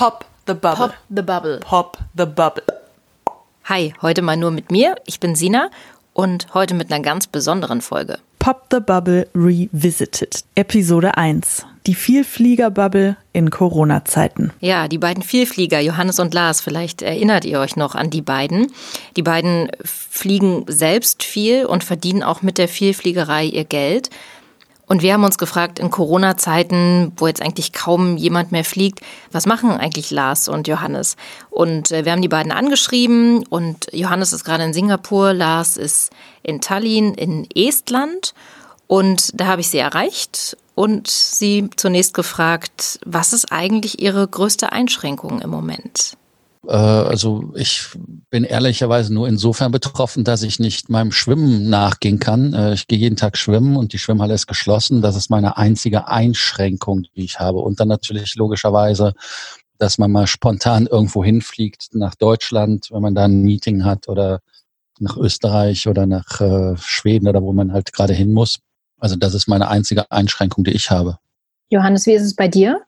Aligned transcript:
Pop 0.00 0.24
the 0.46 0.54
Bubble. 0.54 0.88
Pop 0.88 0.94
the 1.10 1.20
Bubble. 1.20 1.58
Pop 1.58 1.98
the 2.16 2.24
Bubble. 2.24 2.62
Hi, 3.64 3.92
heute 4.00 4.22
mal 4.22 4.38
nur 4.38 4.50
mit 4.50 4.70
mir. 4.70 4.94
Ich 5.04 5.20
bin 5.20 5.34
Sina 5.34 5.70
und 6.14 6.54
heute 6.54 6.72
mit 6.72 6.90
einer 6.90 7.02
ganz 7.02 7.26
besonderen 7.26 7.82
Folge. 7.82 8.18
Pop 8.38 8.64
the 8.70 8.80
Bubble 8.80 9.28
Revisited. 9.34 10.42
Episode 10.54 11.18
1. 11.18 11.66
Die 11.86 11.94
Vielflieger-Bubble 11.94 13.18
in 13.34 13.50
Corona-Zeiten. 13.50 14.54
Ja, 14.60 14.88
die 14.88 14.96
beiden 14.96 15.22
Vielflieger, 15.22 15.80
Johannes 15.80 16.18
und 16.18 16.32
Lars, 16.32 16.62
vielleicht 16.62 17.02
erinnert 17.02 17.44
ihr 17.44 17.60
euch 17.60 17.76
noch 17.76 17.94
an 17.94 18.08
die 18.08 18.22
beiden. 18.22 18.72
Die 19.18 19.22
beiden 19.22 19.70
fliegen 19.84 20.64
selbst 20.66 21.22
viel 21.22 21.66
und 21.66 21.84
verdienen 21.84 22.22
auch 22.22 22.40
mit 22.40 22.56
der 22.56 22.68
Vielfliegerei 22.68 23.44
ihr 23.44 23.64
Geld. 23.64 24.08
Und 24.90 25.02
wir 25.02 25.12
haben 25.12 25.22
uns 25.22 25.38
gefragt, 25.38 25.78
in 25.78 25.92
Corona-Zeiten, 25.92 27.12
wo 27.16 27.28
jetzt 27.28 27.40
eigentlich 27.40 27.72
kaum 27.72 28.16
jemand 28.16 28.50
mehr 28.50 28.64
fliegt, 28.64 28.98
was 29.30 29.46
machen 29.46 29.70
eigentlich 29.70 30.10
Lars 30.10 30.48
und 30.48 30.66
Johannes? 30.66 31.14
Und 31.48 31.92
äh, 31.92 32.04
wir 32.04 32.10
haben 32.10 32.22
die 32.22 32.28
beiden 32.28 32.50
angeschrieben 32.50 33.46
und 33.46 33.86
Johannes 33.92 34.32
ist 34.32 34.42
gerade 34.42 34.64
in 34.64 34.72
Singapur, 34.72 35.32
Lars 35.32 35.76
ist 35.76 36.10
in 36.42 36.60
Tallinn 36.60 37.14
in 37.14 37.46
Estland. 37.54 38.34
Und 38.88 39.30
da 39.40 39.46
habe 39.46 39.60
ich 39.60 39.68
sie 39.68 39.78
erreicht 39.78 40.56
und 40.74 41.06
sie 41.06 41.70
zunächst 41.76 42.12
gefragt, 42.12 42.98
was 43.06 43.32
ist 43.32 43.52
eigentlich 43.52 44.02
ihre 44.02 44.26
größte 44.26 44.72
Einschränkung 44.72 45.40
im 45.40 45.50
Moment? 45.50 46.16
Äh, 46.66 46.72
also 46.72 47.52
ich 47.56 47.86
bin 48.30 48.44
ehrlicherweise 48.44 49.12
nur 49.12 49.28
insofern 49.28 49.72
betroffen, 49.72 50.24
dass 50.24 50.42
ich 50.42 50.58
nicht 50.58 50.88
meinem 50.88 51.12
Schwimmen 51.12 51.68
nachgehen 51.68 52.18
kann. 52.18 52.54
Äh, 52.54 52.74
ich 52.74 52.86
gehe 52.86 52.98
jeden 52.98 53.16
Tag 53.16 53.36
schwimmen 53.36 53.76
und 53.76 53.92
die 53.92 53.98
Schwimmhalle 53.98 54.34
ist 54.34 54.46
geschlossen. 54.46 55.02
Das 55.02 55.16
ist 55.16 55.30
meine 55.30 55.56
einzige 55.56 56.08
Einschränkung, 56.08 57.02
die 57.02 57.24
ich 57.24 57.40
habe. 57.40 57.58
Und 57.58 57.80
dann 57.80 57.88
natürlich 57.88 58.34
logischerweise, 58.36 59.14
dass 59.78 59.98
man 59.98 60.12
mal 60.12 60.26
spontan 60.26 60.86
irgendwo 60.86 61.24
hinfliegt 61.24 61.94
nach 61.94 62.14
Deutschland, 62.14 62.88
wenn 62.90 63.02
man 63.02 63.14
da 63.14 63.24
ein 63.24 63.42
Meeting 63.42 63.84
hat 63.84 64.08
oder 64.08 64.40
nach 64.98 65.16
Österreich 65.16 65.88
oder 65.88 66.06
nach 66.06 66.40
äh, 66.40 66.76
Schweden 66.76 67.26
oder 67.26 67.42
wo 67.42 67.52
man 67.52 67.72
halt 67.72 67.92
gerade 67.92 68.12
hin 68.12 68.32
muss. 68.32 68.58
Also 68.98 69.16
das 69.16 69.32
ist 69.32 69.48
meine 69.48 69.68
einzige 69.68 70.10
Einschränkung, 70.10 70.64
die 70.64 70.72
ich 70.72 70.90
habe. 70.90 71.18
Johannes, 71.70 72.04
wie 72.06 72.12
ist 72.12 72.24
es 72.24 72.34
bei 72.34 72.48
dir? 72.48 72.82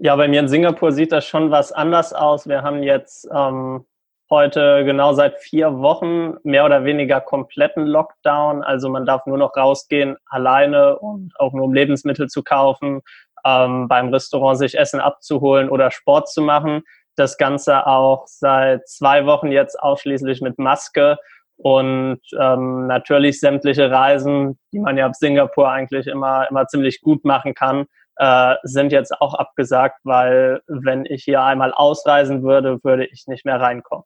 Ja, 0.00 0.14
bei 0.14 0.28
mir 0.28 0.38
in 0.38 0.48
Singapur 0.48 0.92
sieht 0.92 1.10
das 1.10 1.26
schon 1.26 1.50
was 1.50 1.72
anders 1.72 2.12
aus. 2.12 2.48
Wir 2.48 2.62
haben 2.62 2.84
jetzt 2.84 3.28
ähm, 3.34 3.84
heute 4.30 4.84
genau 4.84 5.12
seit 5.12 5.38
vier 5.38 5.80
Wochen 5.80 6.36
mehr 6.44 6.64
oder 6.64 6.84
weniger 6.84 7.20
kompletten 7.20 7.84
Lockdown. 7.84 8.62
Also 8.62 8.88
man 8.90 9.06
darf 9.06 9.26
nur 9.26 9.38
noch 9.38 9.56
rausgehen 9.56 10.16
alleine 10.26 11.00
und 11.00 11.32
auch 11.40 11.52
nur 11.52 11.64
um 11.64 11.74
Lebensmittel 11.74 12.28
zu 12.28 12.44
kaufen, 12.44 13.00
ähm, 13.44 13.88
beim 13.88 14.10
Restaurant 14.14 14.58
sich 14.58 14.78
Essen 14.78 15.00
abzuholen 15.00 15.68
oder 15.68 15.90
Sport 15.90 16.28
zu 16.28 16.42
machen. 16.42 16.82
Das 17.16 17.36
Ganze 17.36 17.84
auch 17.84 18.28
seit 18.28 18.86
zwei 18.86 19.26
Wochen 19.26 19.50
jetzt 19.50 19.80
ausschließlich 19.80 20.42
mit 20.42 20.60
Maske 20.60 21.18
und 21.56 22.20
ähm, 22.38 22.86
natürlich 22.86 23.40
sämtliche 23.40 23.90
Reisen, 23.90 24.60
die 24.72 24.78
man 24.78 24.96
ja 24.96 25.06
ab 25.06 25.16
Singapur 25.16 25.68
eigentlich 25.68 26.06
immer, 26.06 26.48
immer 26.48 26.68
ziemlich 26.68 27.00
gut 27.00 27.24
machen 27.24 27.54
kann, 27.54 27.86
äh, 28.18 28.54
sind 28.62 28.92
jetzt 28.92 29.12
auch 29.20 29.34
abgesagt, 29.34 30.00
weil 30.04 30.60
wenn 30.66 31.04
ich 31.06 31.24
hier 31.24 31.42
einmal 31.42 31.72
ausreisen 31.72 32.42
würde, 32.42 32.82
würde 32.82 33.06
ich 33.06 33.26
nicht 33.26 33.44
mehr 33.44 33.60
reinkommen. 33.60 34.04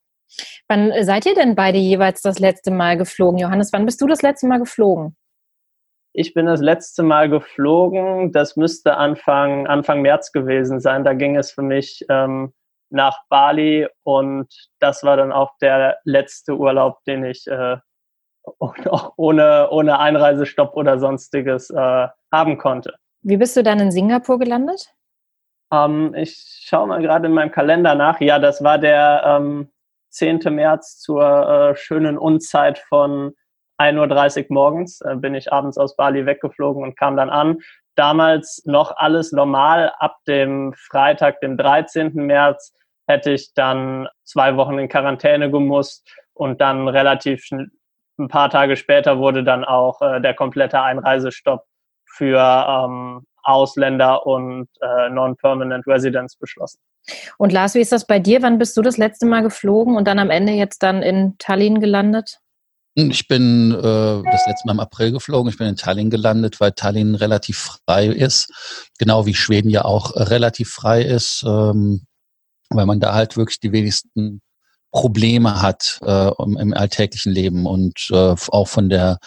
Wann 0.68 0.92
seid 1.04 1.26
ihr 1.26 1.34
denn 1.34 1.54
beide 1.54 1.78
jeweils 1.78 2.22
das 2.22 2.38
letzte 2.38 2.70
Mal 2.70 2.96
geflogen? 2.96 3.38
Johannes, 3.38 3.72
wann 3.72 3.84
bist 3.84 4.00
du 4.00 4.06
das 4.06 4.22
letzte 4.22 4.46
Mal 4.46 4.58
geflogen? 4.58 5.16
Ich 6.14 6.34
bin 6.34 6.46
das 6.46 6.60
letzte 6.60 7.02
Mal 7.02 7.28
geflogen. 7.28 8.32
Das 8.32 8.56
müsste 8.56 8.96
Anfang, 8.96 9.66
Anfang 9.66 10.02
März 10.02 10.32
gewesen 10.32 10.80
sein. 10.80 11.04
Da 11.04 11.14
ging 11.14 11.36
es 11.36 11.52
für 11.52 11.62
mich 11.62 12.04
ähm, 12.10 12.52
nach 12.90 13.18
Bali 13.30 13.88
und 14.02 14.48
das 14.78 15.02
war 15.02 15.16
dann 15.16 15.32
auch 15.32 15.52
der 15.60 15.98
letzte 16.04 16.56
Urlaub, 16.56 17.02
den 17.04 17.24
ich 17.24 17.46
äh, 17.46 17.78
ohne, 19.16 19.70
ohne 19.70 19.98
Einreisestopp 19.98 20.76
oder 20.76 20.98
sonstiges 20.98 21.70
äh, 21.70 22.08
haben 22.30 22.58
konnte. 22.58 22.94
Wie 23.22 23.36
bist 23.36 23.56
du 23.56 23.62
dann 23.62 23.78
in 23.78 23.92
Singapur 23.92 24.38
gelandet? 24.38 24.92
Ähm, 25.72 26.14
ich 26.14 26.36
schaue 26.64 26.88
mal 26.88 27.00
gerade 27.00 27.26
in 27.26 27.32
meinem 27.32 27.52
Kalender 27.52 27.94
nach. 27.94 28.20
Ja, 28.20 28.38
das 28.38 28.62
war 28.62 28.78
der 28.78 29.22
ähm, 29.24 29.70
10. 30.10 30.40
März 30.50 30.98
zur 30.98 31.22
äh, 31.22 31.76
schönen 31.76 32.18
Unzeit 32.18 32.78
von 32.78 33.34
1.30 33.78 34.42
Uhr 34.42 34.46
morgens. 34.50 35.00
Äh, 35.00 35.16
bin 35.16 35.34
ich 35.34 35.52
abends 35.52 35.78
aus 35.78 35.96
Bali 35.96 36.26
weggeflogen 36.26 36.82
und 36.82 36.98
kam 36.98 37.16
dann 37.16 37.30
an. 37.30 37.58
Damals 37.94 38.62
noch 38.64 38.96
alles 38.96 39.32
normal. 39.32 39.92
Ab 39.98 40.18
dem 40.26 40.74
Freitag, 40.74 41.40
dem 41.40 41.56
13. 41.56 42.14
März, 42.14 42.74
hätte 43.06 43.30
ich 43.30 43.54
dann 43.54 44.08
zwei 44.24 44.56
Wochen 44.56 44.78
in 44.78 44.88
Quarantäne 44.88 45.50
gemusst 45.50 46.08
und 46.34 46.60
dann 46.60 46.88
relativ 46.88 47.48
ein 47.50 48.28
paar 48.28 48.50
Tage 48.50 48.76
später 48.76 49.18
wurde 49.18 49.44
dann 49.44 49.64
auch 49.64 50.02
äh, 50.02 50.20
der 50.20 50.34
komplette 50.34 50.80
Einreisestopp 50.80 51.64
für 52.12 52.38
ähm, 52.38 53.26
Ausländer 53.42 54.26
und 54.26 54.68
äh, 54.80 55.08
Non-Permanent 55.10 55.86
Residents 55.86 56.36
beschlossen. 56.36 56.78
Und 57.38 57.52
Lars, 57.52 57.74
wie 57.74 57.80
ist 57.80 57.92
das 57.92 58.06
bei 58.06 58.18
dir? 58.18 58.42
Wann 58.42 58.58
bist 58.58 58.76
du 58.76 58.82
das 58.82 58.96
letzte 58.96 59.26
Mal 59.26 59.42
geflogen 59.42 59.96
und 59.96 60.06
dann 60.06 60.18
am 60.18 60.30
Ende 60.30 60.52
jetzt 60.52 60.82
dann 60.82 61.02
in 61.02 61.36
Tallinn 61.38 61.80
gelandet? 61.80 62.38
Ich 62.94 63.26
bin 63.26 63.72
äh, 63.72 63.82
das 63.82 64.46
letzte 64.46 64.66
Mal 64.66 64.74
im 64.74 64.80
April 64.80 65.12
geflogen. 65.12 65.50
Ich 65.50 65.56
bin 65.56 65.66
in 65.66 65.76
Tallinn 65.76 66.10
gelandet, 66.10 66.60
weil 66.60 66.72
Tallinn 66.72 67.14
relativ 67.14 67.72
frei 67.86 68.06
ist, 68.06 68.52
genau 68.98 69.24
wie 69.24 69.34
Schweden 69.34 69.70
ja 69.70 69.84
auch 69.84 70.14
relativ 70.14 70.70
frei 70.70 71.02
ist, 71.02 71.42
ähm, 71.46 72.04
weil 72.68 72.86
man 72.86 73.00
da 73.00 73.14
halt 73.14 73.36
wirklich 73.36 73.60
die 73.60 73.72
wenigsten 73.72 74.42
Probleme 74.92 75.62
hat 75.62 75.98
äh, 76.04 76.30
im 76.38 76.74
alltäglichen 76.74 77.32
Leben 77.32 77.64
und 77.64 78.08
äh, 78.10 78.34
auch 78.50 78.68
von 78.68 78.90
der 78.90 79.18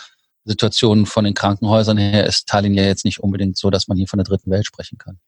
Situation 0.45 1.05
von 1.05 1.25
den 1.25 1.33
Krankenhäusern 1.33 1.97
her 1.97 2.25
ist 2.25 2.47
Tallinn 2.47 2.75
ja 2.75 2.83
jetzt 2.83 3.03
nicht 3.03 3.19
unbedingt 3.19 3.57
so, 3.57 3.71
dass 3.71 3.87
man 3.87 3.97
hier 3.97 4.07
von 4.07 4.17
der 4.17 4.25
dritten 4.25 4.51
Welt 4.51 4.65
sprechen 4.65 4.97
kann. 4.97 5.19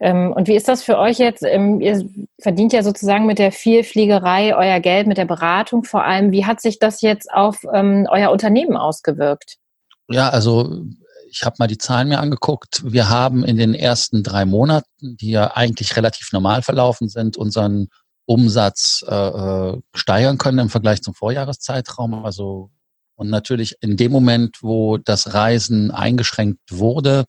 Ähm, 0.00 0.32
und 0.32 0.48
wie 0.48 0.56
ist 0.56 0.68
das 0.68 0.82
für 0.82 0.98
euch 0.98 1.18
jetzt? 1.18 1.44
Ähm, 1.44 1.80
ihr 1.80 2.08
verdient 2.40 2.72
ja 2.72 2.82
sozusagen 2.82 3.26
mit 3.26 3.38
der 3.38 3.52
Vielfliegerei 3.52 4.56
euer 4.56 4.80
Geld, 4.80 5.06
mit 5.06 5.16
der 5.16 5.24
Beratung 5.24 5.84
vor 5.84 6.04
allem. 6.04 6.32
Wie 6.32 6.44
hat 6.44 6.60
sich 6.60 6.78
das 6.78 7.00
jetzt 7.02 7.32
auf 7.32 7.64
ähm, 7.72 8.06
euer 8.10 8.30
Unternehmen 8.30 8.76
ausgewirkt? 8.76 9.58
Ja, 10.08 10.28
also 10.30 10.82
ich 11.30 11.42
habe 11.44 11.56
mal 11.58 11.68
die 11.68 11.78
Zahlen 11.78 12.08
mir 12.08 12.18
angeguckt. 12.18 12.82
Wir 12.84 13.08
haben 13.08 13.44
in 13.44 13.56
den 13.56 13.74
ersten 13.74 14.22
drei 14.22 14.44
Monaten, 14.44 15.16
die 15.16 15.30
ja 15.30 15.56
eigentlich 15.56 15.96
relativ 15.96 16.32
normal 16.32 16.62
verlaufen 16.62 17.08
sind, 17.08 17.36
unseren 17.36 17.88
Umsatz 18.24 19.04
äh, 19.08 19.14
äh 19.14 19.78
steigern 19.94 20.38
können 20.38 20.58
im 20.58 20.68
Vergleich 20.68 21.02
zum 21.02 21.14
Vorjahreszeitraum. 21.14 22.24
Also 22.24 22.70
und 23.18 23.30
natürlich 23.30 23.74
in 23.80 23.96
dem 23.96 24.12
Moment, 24.12 24.58
wo 24.62 24.96
das 24.96 25.34
Reisen 25.34 25.90
eingeschränkt 25.90 26.60
wurde, 26.70 27.24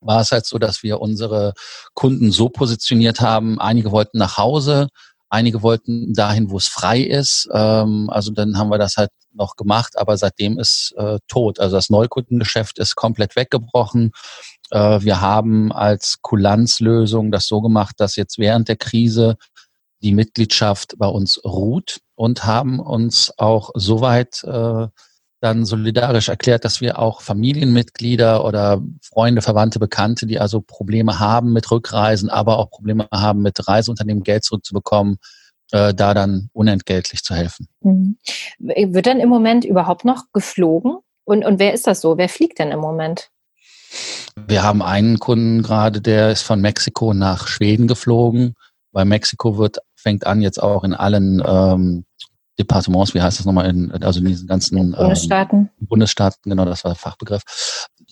war 0.00 0.22
es 0.22 0.32
halt 0.32 0.46
so, 0.46 0.58
dass 0.58 0.82
wir 0.82 1.02
unsere 1.02 1.52
Kunden 1.92 2.32
so 2.32 2.48
positioniert 2.48 3.20
haben, 3.20 3.60
einige 3.60 3.92
wollten 3.92 4.16
nach 4.16 4.38
Hause, 4.38 4.88
einige 5.28 5.62
wollten 5.62 6.14
dahin, 6.14 6.50
wo 6.50 6.56
es 6.56 6.68
frei 6.68 7.00
ist. 7.00 7.46
Ähm, 7.52 8.08
also 8.08 8.32
dann 8.32 8.56
haben 8.56 8.70
wir 8.70 8.78
das 8.78 8.96
halt 8.96 9.10
noch 9.34 9.56
gemacht, 9.56 9.98
aber 9.98 10.16
seitdem 10.16 10.58
ist 10.58 10.94
äh, 10.96 11.18
tot. 11.28 11.60
Also 11.60 11.76
das 11.76 11.90
Neukundengeschäft 11.90 12.78
ist 12.78 12.94
komplett 12.94 13.36
weggebrochen. 13.36 14.12
Äh, 14.70 15.02
wir 15.02 15.20
haben 15.20 15.72
als 15.72 16.22
Kulanzlösung 16.22 17.30
das 17.30 17.46
so 17.46 17.60
gemacht, 17.60 17.96
dass 17.98 18.16
jetzt 18.16 18.38
während 18.38 18.68
der 18.68 18.76
Krise 18.76 19.36
die 20.00 20.12
Mitgliedschaft 20.12 20.94
bei 20.96 21.08
uns 21.08 21.44
ruht 21.44 22.00
und 22.14 22.46
haben 22.46 22.80
uns 22.80 23.30
auch 23.36 23.72
soweit 23.74 24.42
äh, 24.44 24.86
dann 25.40 25.64
solidarisch 25.64 26.28
erklärt, 26.28 26.64
dass 26.64 26.80
wir 26.80 26.98
auch 26.98 27.22
Familienmitglieder 27.22 28.44
oder 28.44 28.82
Freunde, 29.02 29.40
Verwandte, 29.40 29.78
Bekannte, 29.78 30.26
die 30.26 30.40
also 30.40 30.60
Probleme 30.60 31.20
haben 31.20 31.52
mit 31.52 31.70
Rückreisen, 31.70 32.28
aber 32.28 32.58
auch 32.58 32.70
Probleme 32.70 33.06
haben 33.12 33.42
mit 33.42 33.68
Reiseunternehmen 33.68 34.24
Geld 34.24 34.44
zurückzubekommen, 34.44 35.18
äh, 35.70 35.94
da 35.94 36.14
dann 36.14 36.50
unentgeltlich 36.52 37.22
zu 37.22 37.34
helfen. 37.34 37.68
Mhm. 37.82 38.18
Wird 38.58 39.06
dann 39.06 39.20
im 39.20 39.28
Moment 39.28 39.64
überhaupt 39.64 40.04
noch 40.04 40.24
geflogen? 40.32 40.98
Und, 41.24 41.44
und 41.44 41.58
wer 41.58 41.72
ist 41.72 41.86
das 41.86 42.00
so? 42.00 42.18
Wer 42.18 42.28
fliegt 42.28 42.58
denn 42.58 42.70
im 42.70 42.80
Moment? 42.80 43.30
Wir 44.46 44.62
haben 44.62 44.82
einen 44.82 45.18
Kunden 45.18 45.62
gerade, 45.62 46.00
der 46.00 46.30
ist 46.30 46.42
von 46.42 46.60
Mexiko 46.60 47.14
nach 47.14 47.48
Schweden 47.48 47.86
geflogen, 47.86 48.54
weil 48.92 49.04
Mexiko 49.04 49.58
wird, 49.58 49.78
fängt 49.94 50.26
an 50.26 50.40
jetzt 50.40 50.62
auch 50.62 50.84
in 50.84 50.94
allen 50.94 51.42
ähm, 51.46 52.04
Departements, 52.58 53.14
wie 53.14 53.22
heißt 53.22 53.38
das 53.38 53.46
nochmal, 53.46 53.70
in, 53.70 53.92
also 54.02 54.20
in 54.20 54.26
diesen 54.26 54.48
ganzen 54.48 54.78
ähm, 54.78 54.92
Bundesstaaten. 54.92 55.70
Ähm, 55.80 55.86
Bundesstaaten, 55.86 56.50
genau, 56.50 56.64
das 56.64 56.84
war 56.84 56.92
der 56.92 56.98
Fachbegriff, 56.98 57.42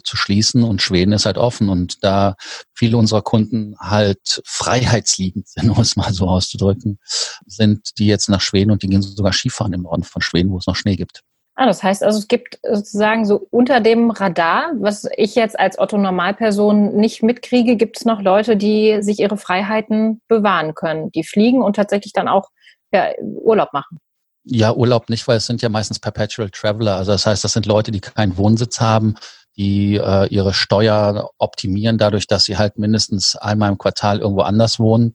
zu 0.05 0.17
schließen 0.17 0.63
und 0.63 0.83
Schweden 0.83 1.13
ist 1.13 1.27
halt 1.27 1.39
offen 1.39 1.69
und 1.69 2.05
da 2.05 2.37
viele 2.75 2.97
unserer 2.97 3.23
Kunden 3.23 3.75
halt 3.81 4.41
freiheitsliebend 4.45 5.49
sind, 5.49 5.71
um 5.77 5.81
es 5.81 5.97
mal 5.97 6.13
so 6.13 6.27
auszudrücken, 6.27 6.99
sind 7.47 7.99
die 7.99 8.07
jetzt 8.07 8.29
nach 8.29 8.41
Schweden 8.41 8.71
und 8.71 8.83
die 8.83 8.89
gehen 8.89 9.03
sogar 9.03 9.33
Skifahren 9.33 9.73
im 9.73 9.83
Norden 9.83 10.05
von 10.05 10.23
Schweden, 10.23 10.51
wo 10.51 10.59
es 10.59 10.67
noch 10.67 10.77
Schnee 10.77 10.97
gibt. 10.97 11.23
Ah, 11.59 11.65
das 11.65 11.83
heißt 11.83 12.03
also, 12.03 12.19
es 12.19 12.29
gibt 12.29 12.59
sozusagen 12.71 13.25
so 13.25 13.47
unter 13.51 13.81
dem 13.81 14.11
Radar, 14.11 14.73
was 14.79 15.09
ich 15.17 15.35
jetzt 15.35 15.59
als 15.59 15.79
Otto 15.79 15.97
Normalperson 15.97 16.95
nicht 16.95 17.23
mitkriege, 17.23 17.77
gibt 17.77 17.97
es 17.97 18.05
noch 18.05 18.21
Leute, 18.21 18.59
die 18.59 18.99
sich 19.01 19.21
ihre 19.21 19.39
Freiheiten 19.39 20.21
bewahren 20.29 20.75
können, 20.75 21.11
die 21.13 21.25
fliegen 21.25 21.63
und 21.63 21.77
tatsächlich 21.77 22.13
dann 22.13 22.29
auch 22.29 22.51
ja, 22.93 23.09
Urlaub 23.23 23.73
machen. 23.73 24.01
Ja, 24.49 24.73
Urlaub 24.73 25.11
nicht, 25.11 25.27
weil 25.27 25.39
es 25.39 25.47
sind 25.47 25.61
ja 25.61 25.69
meistens 25.69 25.99
Perpetual 25.99 26.51
Traveler. 26.51 26.97
Also 26.97 27.13
das 27.13 27.27
heißt, 27.27 27.43
das 27.43 27.53
sind 27.53 27.67
Leute, 27.67 27.91
die 27.91 28.01
keinen 28.01 28.37
Wohnsitz 28.37 28.81
haben, 28.81 29.17
die 29.57 29.97
äh, 29.97 30.27
ihre 30.29 30.55
Steuer 30.55 31.31
optimieren 31.39 31.99
dadurch, 31.99 32.29
dass 32.29 32.45
sie 32.45 32.57
halt 32.57 32.79
mindestens 32.79 33.35
einmal 33.37 33.71
im 33.71 33.79
Quartal 33.79 34.21
irgendwo 34.21 34.43
anders 34.43 34.79
wohnen 34.79 35.15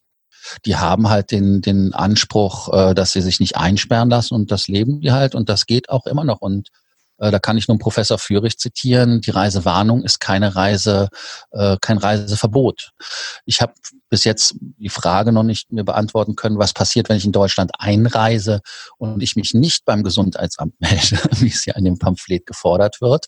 die 0.66 0.76
haben 0.76 1.10
halt 1.10 1.32
den, 1.32 1.62
den 1.62 1.94
Anspruch, 1.94 2.74
äh, 2.74 2.94
dass 2.94 3.12
sie 3.12 3.22
sich 3.22 3.40
nicht 3.40 3.58
einsperren 3.58 4.10
lassen 4.10 4.34
und 4.34 4.52
das 4.52 4.68
leben 4.68 5.02
die 5.02 5.12
halt 5.12 5.36
und 5.36 5.50
das 5.50 5.66
geht 5.66 5.90
auch 5.90 6.06
immer 6.06 6.24
noch. 6.24 6.42
Und 6.42 6.70
da 7.30 7.38
kann 7.38 7.56
ich 7.56 7.68
nur 7.68 7.78
Professor 7.78 8.18
Führig 8.18 8.58
zitieren, 8.58 9.22
die 9.22 9.30
Reisewarnung 9.30 10.04
ist 10.04 10.20
keine 10.20 10.56
Reise, 10.56 11.10
äh, 11.52 11.78
kein 11.80 12.00
Reiseverbot. 12.00 12.92
Ich 13.46 13.62
habe 13.62 13.74
bis 14.10 14.24
jetzt 14.24 14.56
die 14.60 14.90
Frage 14.90 15.32
noch 15.32 15.44
nicht 15.44 15.72
mir 15.72 15.84
beantworten 15.84 16.36
können, 16.36 16.58
was 16.58 16.74
passiert, 16.74 17.10
wenn 17.10 17.18
ich 17.18 17.26
in 17.26 17.32
Deutschland 17.32 17.72
einreise 17.78 18.62
und 18.98 19.22
ich 19.22 19.36
mich 19.36 19.54
nicht 19.54 19.86
beim 19.86 20.02
Gesundheitsamt 20.02 20.74
melde, 20.80 21.20
wie 21.40 21.50
es 21.50 21.66
ja 21.66 21.76
in 21.76 21.86
dem 21.86 22.00
Pamphlet 22.00 22.48
gefordert 22.48 23.02
wird, 23.02 23.28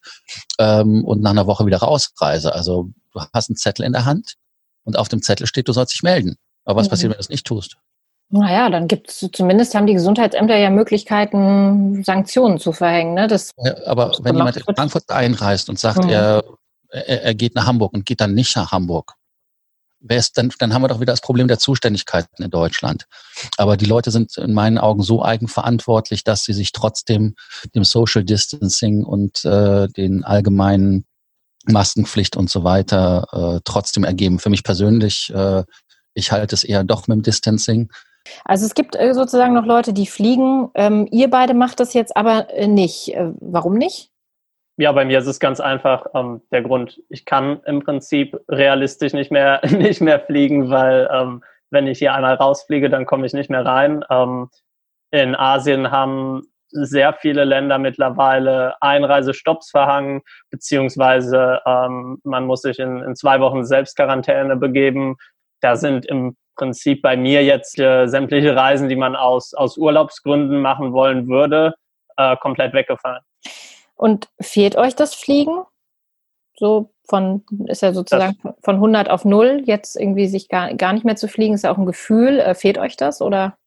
ähm, 0.58 1.06
und 1.06 1.22
nach 1.22 1.32
einer 1.32 1.46
Woche 1.46 1.68
wieder 1.68 1.78
rausreise. 1.78 2.56
Also 2.56 2.90
du 3.12 3.22
hast 3.32 3.52
einen 3.52 3.58
Zettel 3.58 3.86
in 3.86 3.94
der 3.94 4.06
Hand 4.06 4.38
und 4.84 4.98
auf 4.98 5.08
dem 5.08 5.22
Zettel 5.22 5.46
steht, 5.46 5.68
du 5.68 5.74
sollst 5.74 5.94
dich 5.94 6.02
melden. 6.02 6.38
Aber 6.66 6.80
was 6.80 6.88
mhm. 6.88 6.92
passiert, 6.92 7.10
wenn 7.12 7.18
du 7.18 7.20
das 7.20 7.30
nicht 7.30 7.46
tust? 7.46 7.78
Naja, 8.36 8.70
dann 8.70 8.88
gibt 8.88 9.10
es 9.10 9.30
zumindest 9.32 9.76
haben 9.76 9.86
die 9.86 9.94
Gesundheitsämter 9.94 10.58
ja 10.58 10.72
Möglichkeiten, 10.72 12.04
Sanktionen 12.04 12.60
zu 12.60 12.72
verhängen. 12.72 13.14
Ne? 13.14 13.28
Das 13.28 13.52
ja, 13.58 13.76
aber 13.86 14.18
wenn 14.22 14.36
jemand 14.36 14.58
in 14.58 14.64
Frankfurt 14.64 15.10
einreist 15.12 15.70
und 15.70 15.78
sagt, 15.78 16.04
mhm. 16.04 16.10
er, 16.10 16.44
er, 16.90 17.22
er, 17.22 17.36
geht 17.36 17.54
nach 17.54 17.68
Hamburg 17.68 17.94
und 17.94 18.08
geht 18.08 18.22
dann 18.22 18.34
nicht 18.34 18.56
nach 18.56 18.72
Hamburg, 18.72 19.14
dann, 20.00 20.52
dann 20.58 20.74
haben 20.74 20.82
wir 20.82 20.88
doch 20.88 21.00
wieder 21.00 21.14
das 21.14 21.22
Problem 21.22 21.48
der 21.48 21.60
Zuständigkeiten 21.60 22.44
in 22.44 22.50
Deutschland. 22.50 23.06
Aber 23.58 23.78
die 23.78 23.86
Leute 23.86 24.10
sind 24.10 24.36
in 24.38 24.54
meinen 24.54 24.80
Augen 24.80 25.04
so 25.04 25.24
eigenverantwortlich, 25.24 26.24
dass 26.24 26.44
sie 26.44 26.54
sich 26.54 26.72
trotzdem 26.72 27.36
dem 27.76 27.84
Social 27.84 28.24
Distancing 28.24 29.04
und 29.04 29.46
äh, 29.46 29.88
den 29.90 30.24
allgemeinen 30.24 31.06
Maskenpflicht 31.66 32.36
und 32.36 32.50
so 32.50 32.64
weiter 32.64 33.28
äh, 33.32 33.62
trotzdem 33.64 34.04
ergeben. 34.04 34.40
Für 34.40 34.50
mich 34.50 34.64
persönlich 34.64 35.32
äh, 35.34 35.64
ich 36.14 36.32
halte 36.32 36.56
es 36.56 36.64
eher 36.64 36.84
doch 36.84 37.08
mit 37.08 37.18
dem 37.18 37.24
Distancing. 37.24 37.92
Also 38.46 38.66
es 38.66 38.74
gibt 38.74 38.96
äh, 38.96 39.14
sozusagen 39.14 39.54
noch 39.54 39.66
Leute, 39.66 39.94
die 39.94 40.08
fliegen. 40.08 40.70
Ähm, 40.76 41.08
ihr 41.12 41.30
beide 41.30 41.54
macht 41.54 41.80
das 41.80 41.94
jetzt 41.94 42.16
aber 42.16 42.50
äh, 42.50 42.68
nicht. 42.68 43.14
Äh, 43.14 43.32
warum 43.40 43.76
nicht? 43.76 44.12
Ja, 44.78 44.92
bei 44.92 45.06
mir 45.06 45.20
ist 45.20 45.28
es 45.28 45.40
ganz 45.40 45.60
einfach 45.60 46.08
ähm, 46.16 46.42
der 46.52 46.64
Grund. 46.64 47.02
Ich 47.10 47.26
kann 47.26 47.62
im 47.66 47.82
Prinzip 47.82 48.40
realistisch 48.50 49.14
nicht 49.14 49.32
mehr 49.32 49.62
nicht 49.70 50.02
mehr 50.02 50.20
fliegen, 50.20 50.70
weil 50.70 51.10
ähm, 51.12 51.44
wenn 51.70 51.88
ich 51.88 52.00
hier 52.00 52.14
einmal 52.14 52.36
rausfliege, 52.36 52.90
dann 52.90 53.06
komme 53.06 53.26
ich 53.26 53.34
nicht 53.34 53.50
mehr 53.50 53.66
rein. 53.66 54.04
Ähm, 54.10 54.50
in 55.12 55.36
Asien 55.36 55.92
haben 55.92 56.42
sehr 56.70 57.14
viele 57.14 57.44
Länder 57.44 57.78
mittlerweile 57.78 58.82
Einreisestopps 58.82 59.70
verhangen, 59.70 60.22
beziehungsweise 60.50 61.62
ähm, 61.68 62.20
man 62.24 62.48
muss 62.48 62.62
sich 62.62 62.80
in, 62.80 63.04
in 63.04 63.16
zwei 63.16 63.40
Wochen 63.40 63.64
Selbstquarantäne 63.64 64.56
begeben 64.56 65.18
da 65.64 65.78
sind 65.78 66.06
im 66.06 66.36
Prinzip 66.56 67.02
bei 67.02 67.18
mir 67.18 67.44
jetzt 67.44 67.80
äh, 67.80 68.08
sämtliche 68.08 68.56
Reisen, 68.56 68.90
die 68.90 68.96
man 68.96 69.16
aus, 69.16 69.54
aus 69.54 69.78
Urlaubsgründen 69.78 70.62
machen 70.62 70.94
wollen 70.94 71.28
würde, 71.28 71.76
äh, 72.18 72.38
komplett 72.38 72.74
weggefallen. 72.74 73.22
Und 73.96 74.30
fehlt 74.42 74.76
euch 74.76 74.96
das 74.96 75.14
Fliegen? 75.14 75.64
So 76.56 76.92
von, 77.08 77.44
ist 77.68 77.82
ja 77.82 77.94
sozusagen 77.94 78.38
das, 78.44 78.54
von 78.64 78.76
100 78.76 79.10
auf 79.10 79.26
0, 79.26 79.64
jetzt 79.66 79.96
irgendwie 79.96 80.28
sich 80.28 80.50
gar, 80.50 80.74
gar 80.76 80.94
nicht 80.94 81.06
mehr 81.06 81.16
zu 81.16 81.28
fliegen, 81.28 81.54
ist 81.54 81.64
ja 81.64 81.72
auch 81.72 81.78
ein 81.78 81.86
Gefühl. 81.86 82.40
Äh, 82.40 82.56
fehlt 82.56 82.78
euch 82.78 82.96
das 82.96 83.22
oder? 83.22 83.58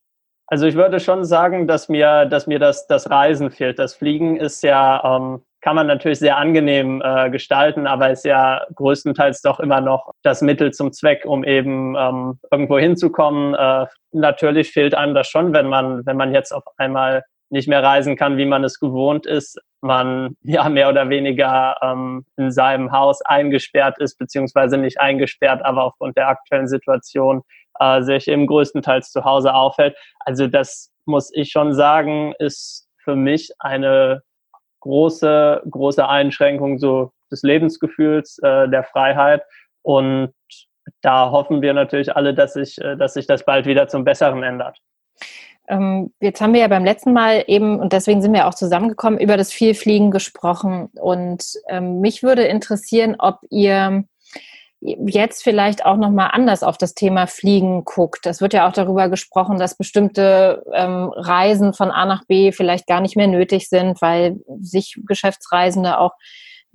Also 0.46 0.66
ich 0.66 0.76
würde 0.76 1.00
schon 1.00 1.24
sagen, 1.24 1.66
dass 1.66 1.88
mir, 1.88 2.26
dass 2.26 2.46
mir 2.46 2.58
das, 2.58 2.86
das 2.86 3.10
Reisen 3.10 3.50
fehlt. 3.50 3.78
Das 3.78 3.94
Fliegen 3.94 4.36
ist 4.36 4.62
ja, 4.62 5.16
ähm, 5.16 5.42
kann 5.66 5.74
man 5.74 5.88
natürlich 5.88 6.20
sehr 6.20 6.36
angenehm 6.36 7.02
äh, 7.04 7.28
gestalten, 7.28 7.88
aber 7.88 8.12
ist 8.12 8.24
ja 8.24 8.64
größtenteils 8.76 9.42
doch 9.42 9.58
immer 9.58 9.80
noch 9.80 10.12
das 10.22 10.40
Mittel 10.40 10.72
zum 10.72 10.92
Zweck, 10.92 11.24
um 11.26 11.42
eben 11.42 11.96
ähm, 11.98 12.38
irgendwo 12.52 12.78
hinzukommen. 12.78 13.54
Äh, 13.54 13.86
natürlich 14.12 14.70
fehlt 14.70 14.94
einem 14.94 15.12
das 15.12 15.26
schon, 15.26 15.52
wenn 15.52 15.66
man, 15.66 16.06
wenn 16.06 16.16
man 16.16 16.32
jetzt 16.32 16.52
auf 16.52 16.62
einmal 16.76 17.24
nicht 17.50 17.66
mehr 17.66 17.82
reisen 17.82 18.14
kann, 18.14 18.36
wie 18.36 18.46
man 18.46 18.62
es 18.62 18.78
gewohnt 18.78 19.26
ist, 19.26 19.58
man 19.80 20.36
ja 20.42 20.68
mehr 20.68 20.88
oder 20.88 21.08
weniger 21.08 21.74
ähm, 21.82 22.24
in 22.36 22.52
seinem 22.52 22.92
Haus 22.92 23.20
eingesperrt 23.22 23.98
ist, 23.98 24.18
beziehungsweise 24.18 24.78
nicht 24.78 25.00
eingesperrt, 25.00 25.64
aber 25.64 25.82
aufgrund 25.82 26.16
der 26.16 26.28
aktuellen 26.28 26.68
Situation 26.68 27.42
äh, 27.80 28.02
sich 28.02 28.28
eben 28.28 28.46
größtenteils 28.46 29.10
zu 29.10 29.24
Hause 29.24 29.52
aufhält. 29.52 29.96
Also 30.20 30.46
das 30.46 30.92
muss 31.06 31.32
ich 31.34 31.50
schon 31.50 31.74
sagen, 31.74 32.34
ist 32.38 32.86
für 33.02 33.16
mich 33.16 33.50
eine 33.58 34.22
große, 34.86 35.62
große 35.68 36.08
Einschränkung 36.08 36.78
so 36.78 37.10
des 37.30 37.42
Lebensgefühls, 37.42 38.38
äh, 38.38 38.68
der 38.68 38.84
Freiheit. 38.84 39.42
Und 39.82 40.32
da 41.02 41.30
hoffen 41.30 41.62
wir 41.62 41.74
natürlich 41.74 42.14
alle, 42.14 42.34
dass 42.34 42.54
sich, 42.54 42.80
äh, 42.80 42.96
dass 42.96 43.14
sich 43.14 43.26
das 43.26 43.44
bald 43.44 43.66
wieder 43.66 43.88
zum 43.88 44.04
Besseren 44.04 44.42
ändert. 44.42 44.78
Ähm, 45.68 46.12
jetzt 46.20 46.40
haben 46.40 46.54
wir 46.54 46.60
ja 46.60 46.68
beim 46.68 46.84
letzten 46.84 47.12
Mal 47.12 47.42
eben, 47.48 47.80
und 47.80 47.92
deswegen 47.92 48.22
sind 48.22 48.32
wir 48.32 48.46
auch 48.46 48.54
zusammengekommen, 48.54 49.18
über 49.18 49.36
das 49.36 49.52
Vielfliegen 49.52 50.12
gesprochen. 50.12 50.90
Und 50.94 51.44
ähm, 51.68 52.00
mich 52.00 52.22
würde 52.22 52.44
interessieren, 52.44 53.16
ob 53.18 53.40
ihr 53.50 54.04
jetzt 54.80 55.42
vielleicht 55.42 55.84
auch 55.84 55.96
noch 55.96 56.10
mal 56.10 56.28
anders 56.28 56.62
auf 56.62 56.78
das 56.78 56.94
Thema 56.94 57.26
Fliegen 57.26 57.84
guckt. 57.84 58.26
Es 58.26 58.40
wird 58.40 58.52
ja 58.52 58.68
auch 58.68 58.72
darüber 58.72 59.08
gesprochen, 59.08 59.58
dass 59.58 59.76
bestimmte 59.76 60.64
ähm, 60.74 61.10
Reisen 61.14 61.72
von 61.72 61.90
A 61.90 62.04
nach 62.04 62.24
B 62.26 62.52
vielleicht 62.52 62.86
gar 62.86 63.00
nicht 63.00 63.16
mehr 63.16 63.26
nötig 63.26 63.68
sind, 63.68 64.00
weil 64.02 64.36
sich 64.60 64.98
Geschäftsreisende 65.06 65.98
auch 65.98 66.12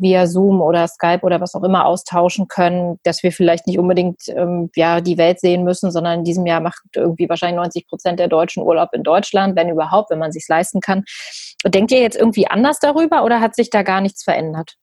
via 0.01 0.25
Zoom 0.25 0.62
oder 0.62 0.88
Skype 0.88 1.21
oder 1.21 1.39
was 1.39 1.53
auch 1.53 1.63
immer 1.63 1.86
austauschen 1.86 2.48
können, 2.48 2.98
dass 3.03 3.21
wir 3.21 3.31
vielleicht 3.31 3.68
nicht 3.68 3.77
unbedingt 3.77 4.21
ähm, 4.30 4.71
ja 4.75 5.00
die 5.00 5.18
Welt 5.18 5.39
sehen 5.39 5.63
müssen, 5.63 5.92
sondern 5.92 6.19
in 6.19 6.25
diesem 6.25 6.45
Jahr 6.47 6.59
macht 6.59 6.81
irgendwie 6.95 7.30
wahrscheinlich 7.30 7.57
90 7.57 7.88
Prozent 7.88 8.19
der 8.19 8.27
Deutschen 8.27 8.63
Urlaub 8.63 8.89
in 8.94 9.04
Deutschland, 9.04 9.56
wenn 9.56 9.69
überhaupt, 9.69 10.09
wenn 10.09 10.19
man 10.19 10.31
sich 10.31 10.45
leisten 10.47 10.81
kann. 10.81 11.04
Denkt 11.65 11.92
ihr 11.92 12.01
jetzt 12.01 12.18
irgendwie 12.18 12.47
anders 12.47 12.80
darüber 12.80 13.24
oder 13.24 13.39
hat 13.39 13.56
sich 13.56 13.69
da 13.69 13.83
gar 13.83 14.01
nichts 14.01 14.24
verändert? 14.24 14.75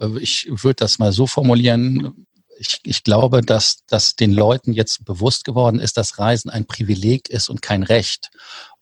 Äh, 0.00 0.18
ich 0.18 0.48
würde 0.50 0.76
das 0.76 0.98
mal 0.98 1.12
so 1.12 1.26
formulieren, 1.26 2.26
ich, 2.60 2.80
ich 2.84 3.02
glaube, 3.02 3.40
dass, 3.40 3.84
dass 3.86 4.16
den 4.16 4.32
Leuten 4.32 4.72
jetzt 4.72 5.04
bewusst 5.04 5.44
geworden 5.44 5.80
ist, 5.80 5.96
dass 5.96 6.18
Reisen 6.18 6.50
ein 6.50 6.66
Privileg 6.66 7.30
ist 7.30 7.48
und 7.48 7.62
kein 7.62 7.82
Recht. 7.82 8.28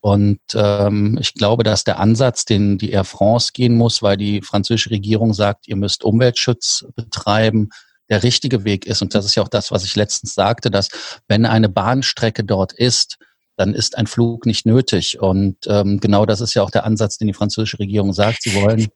Und 0.00 0.40
ähm, 0.54 1.16
ich 1.20 1.34
glaube, 1.34 1.62
dass 1.62 1.84
der 1.84 2.00
Ansatz, 2.00 2.44
den 2.44 2.78
die 2.78 2.90
Air 2.90 3.04
France 3.04 3.50
gehen 3.54 3.76
muss, 3.76 4.02
weil 4.02 4.16
die 4.16 4.42
französische 4.42 4.90
Regierung 4.90 5.32
sagt, 5.32 5.68
ihr 5.68 5.76
müsst 5.76 6.04
Umweltschutz 6.04 6.86
betreiben, 6.96 7.70
der 8.10 8.22
richtige 8.22 8.64
Weg 8.64 8.86
ist. 8.86 9.02
Und 9.02 9.14
das 9.14 9.24
ist 9.24 9.34
ja 9.34 9.42
auch 9.42 9.48
das, 9.48 9.70
was 9.70 9.84
ich 9.84 9.94
letztens 9.94 10.34
sagte, 10.34 10.70
dass 10.70 10.88
wenn 11.28 11.46
eine 11.46 11.68
Bahnstrecke 11.68 12.44
dort 12.44 12.72
ist, 12.72 13.18
dann 13.56 13.74
ist 13.74 13.98
ein 13.98 14.06
Flug 14.06 14.46
nicht 14.46 14.66
nötig. 14.66 15.20
Und 15.20 15.56
ähm, 15.66 15.98
genau 16.00 16.26
das 16.26 16.40
ist 16.40 16.54
ja 16.54 16.62
auch 16.62 16.70
der 16.70 16.84
Ansatz, 16.84 17.18
den 17.18 17.26
die 17.26 17.34
französische 17.34 17.80
Regierung 17.80 18.12
sagt. 18.12 18.42
Sie 18.42 18.54
wollen, 18.54 18.88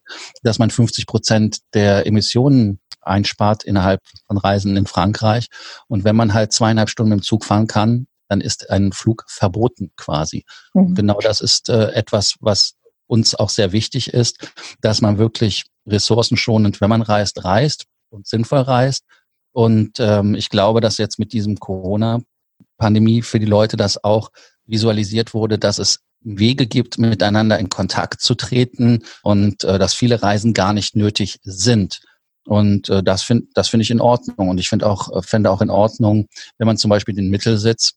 dass 0.45 0.59
man 0.59 0.71
50 0.71 1.06
Prozent 1.06 1.59
der 1.75 2.06
Emissionen 2.06 2.78
einspart 3.02 3.64
innerhalb 3.64 4.00
von 4.26 4.38
Reisen 4.38 4.76
in 4.76 4.87
Frankreich. 4.87 5.49
Und 5.88 6.04
wenn 6.04 6.16
man 6.16 6.35
halt 6.35 6.52
zweieinhalb 6.52 6.88
Stunden 6.88 7.12
im 7.12 7.23
Zug 7.23 7.44
fahren 7.44 7.66
kann, 7.66 8.06
dann 8.28 8.40
ist 8.40 8.71
ein 8.71 8.92
Flug 8.92 9.25
verboten 9.28 9.92
quasi. 9.97 10.44
Mhm. 10.75 10.94
Genau 10.94 11.18
das 11.21 11.40
ist 11.40 11.68
äh, 11.68 11.90
etwas, 11.92 12.37
was 12.40 12.75
uns 13.06 13.35
auch 13.35 13.50
sehr 13.50 13.73
wichtig 13.73 14.14
ist, 14.14 14.38
dass 14.80 15.02
man 15.02 15.18
wirklich 15.18 15.64
ressourcenschonend, 15.87 16.80
wenn 16.80 16.88
man 16.88 17.02
reist, 17.02 17.44
reist 17.44 17.85
und 18.09 18.26
sinnvoll 18.26 18.61
reist. 18.61 19.04
Und 19.52 20.00
ähm, 20.00 20.35
ich 20.35 20.49
glaube, 20.49 20.80
dass 20.80 20.97
jetzt 20.97 21.18
mit 21.18 21.32
diesem 21.35 21.59
Corona-Pandemie 21.59 23.21
für 23.23 23.38
die 23.38 23.47
Leute 23.47 23.76
das 23.76 24.02
auch 24.02 24.30
visualisiert 24.64 25.35
wurde, 25.35 25.59
dass 25.59 25.78
es 25.78 26.00
Wege 26.25 26.66
gibt, 26.66 26.99
miteinander 26.99 27.59
in 27.59 27.68
Kontakt 27.68 28.21
zu 28.21 28.35
treten 28.35 29.04
und 29.23 29.64
äh, 29.64 29.78
dass 29.78 29.92
viele 29.92 30.23
Reisen 30.23 30.54
gar 30.54 30.73
nicht 30.73 30.97
nötig 30.97 31.40
sind. 31.42 32.00
Und 32.46 32.88
äh, 32.88 33.02
das 33.02 33.22
finde 33.22 33.46
das 33.54 33.68
finde 33.68 33.84
ich 33.84 33.90
in 33.90 34.00
Ordnung. 34.00 34.49
Und 34.49 34.58
ich 34.58 34.68
finde 34.68 34.87
auch, 34.87 35.14
äh, 35.14 35.22
fände 35.22 35.50
auch 35.50 35.62
in 35.62 35.70
Ordnung, 35.70 36.26
wenn 36.58 36.66
man 36.66 36.76
zum 36.76 36.88
Beispiel 36.88 37.14
den 37.14 37.30
Mittelsitz 37.30 37.94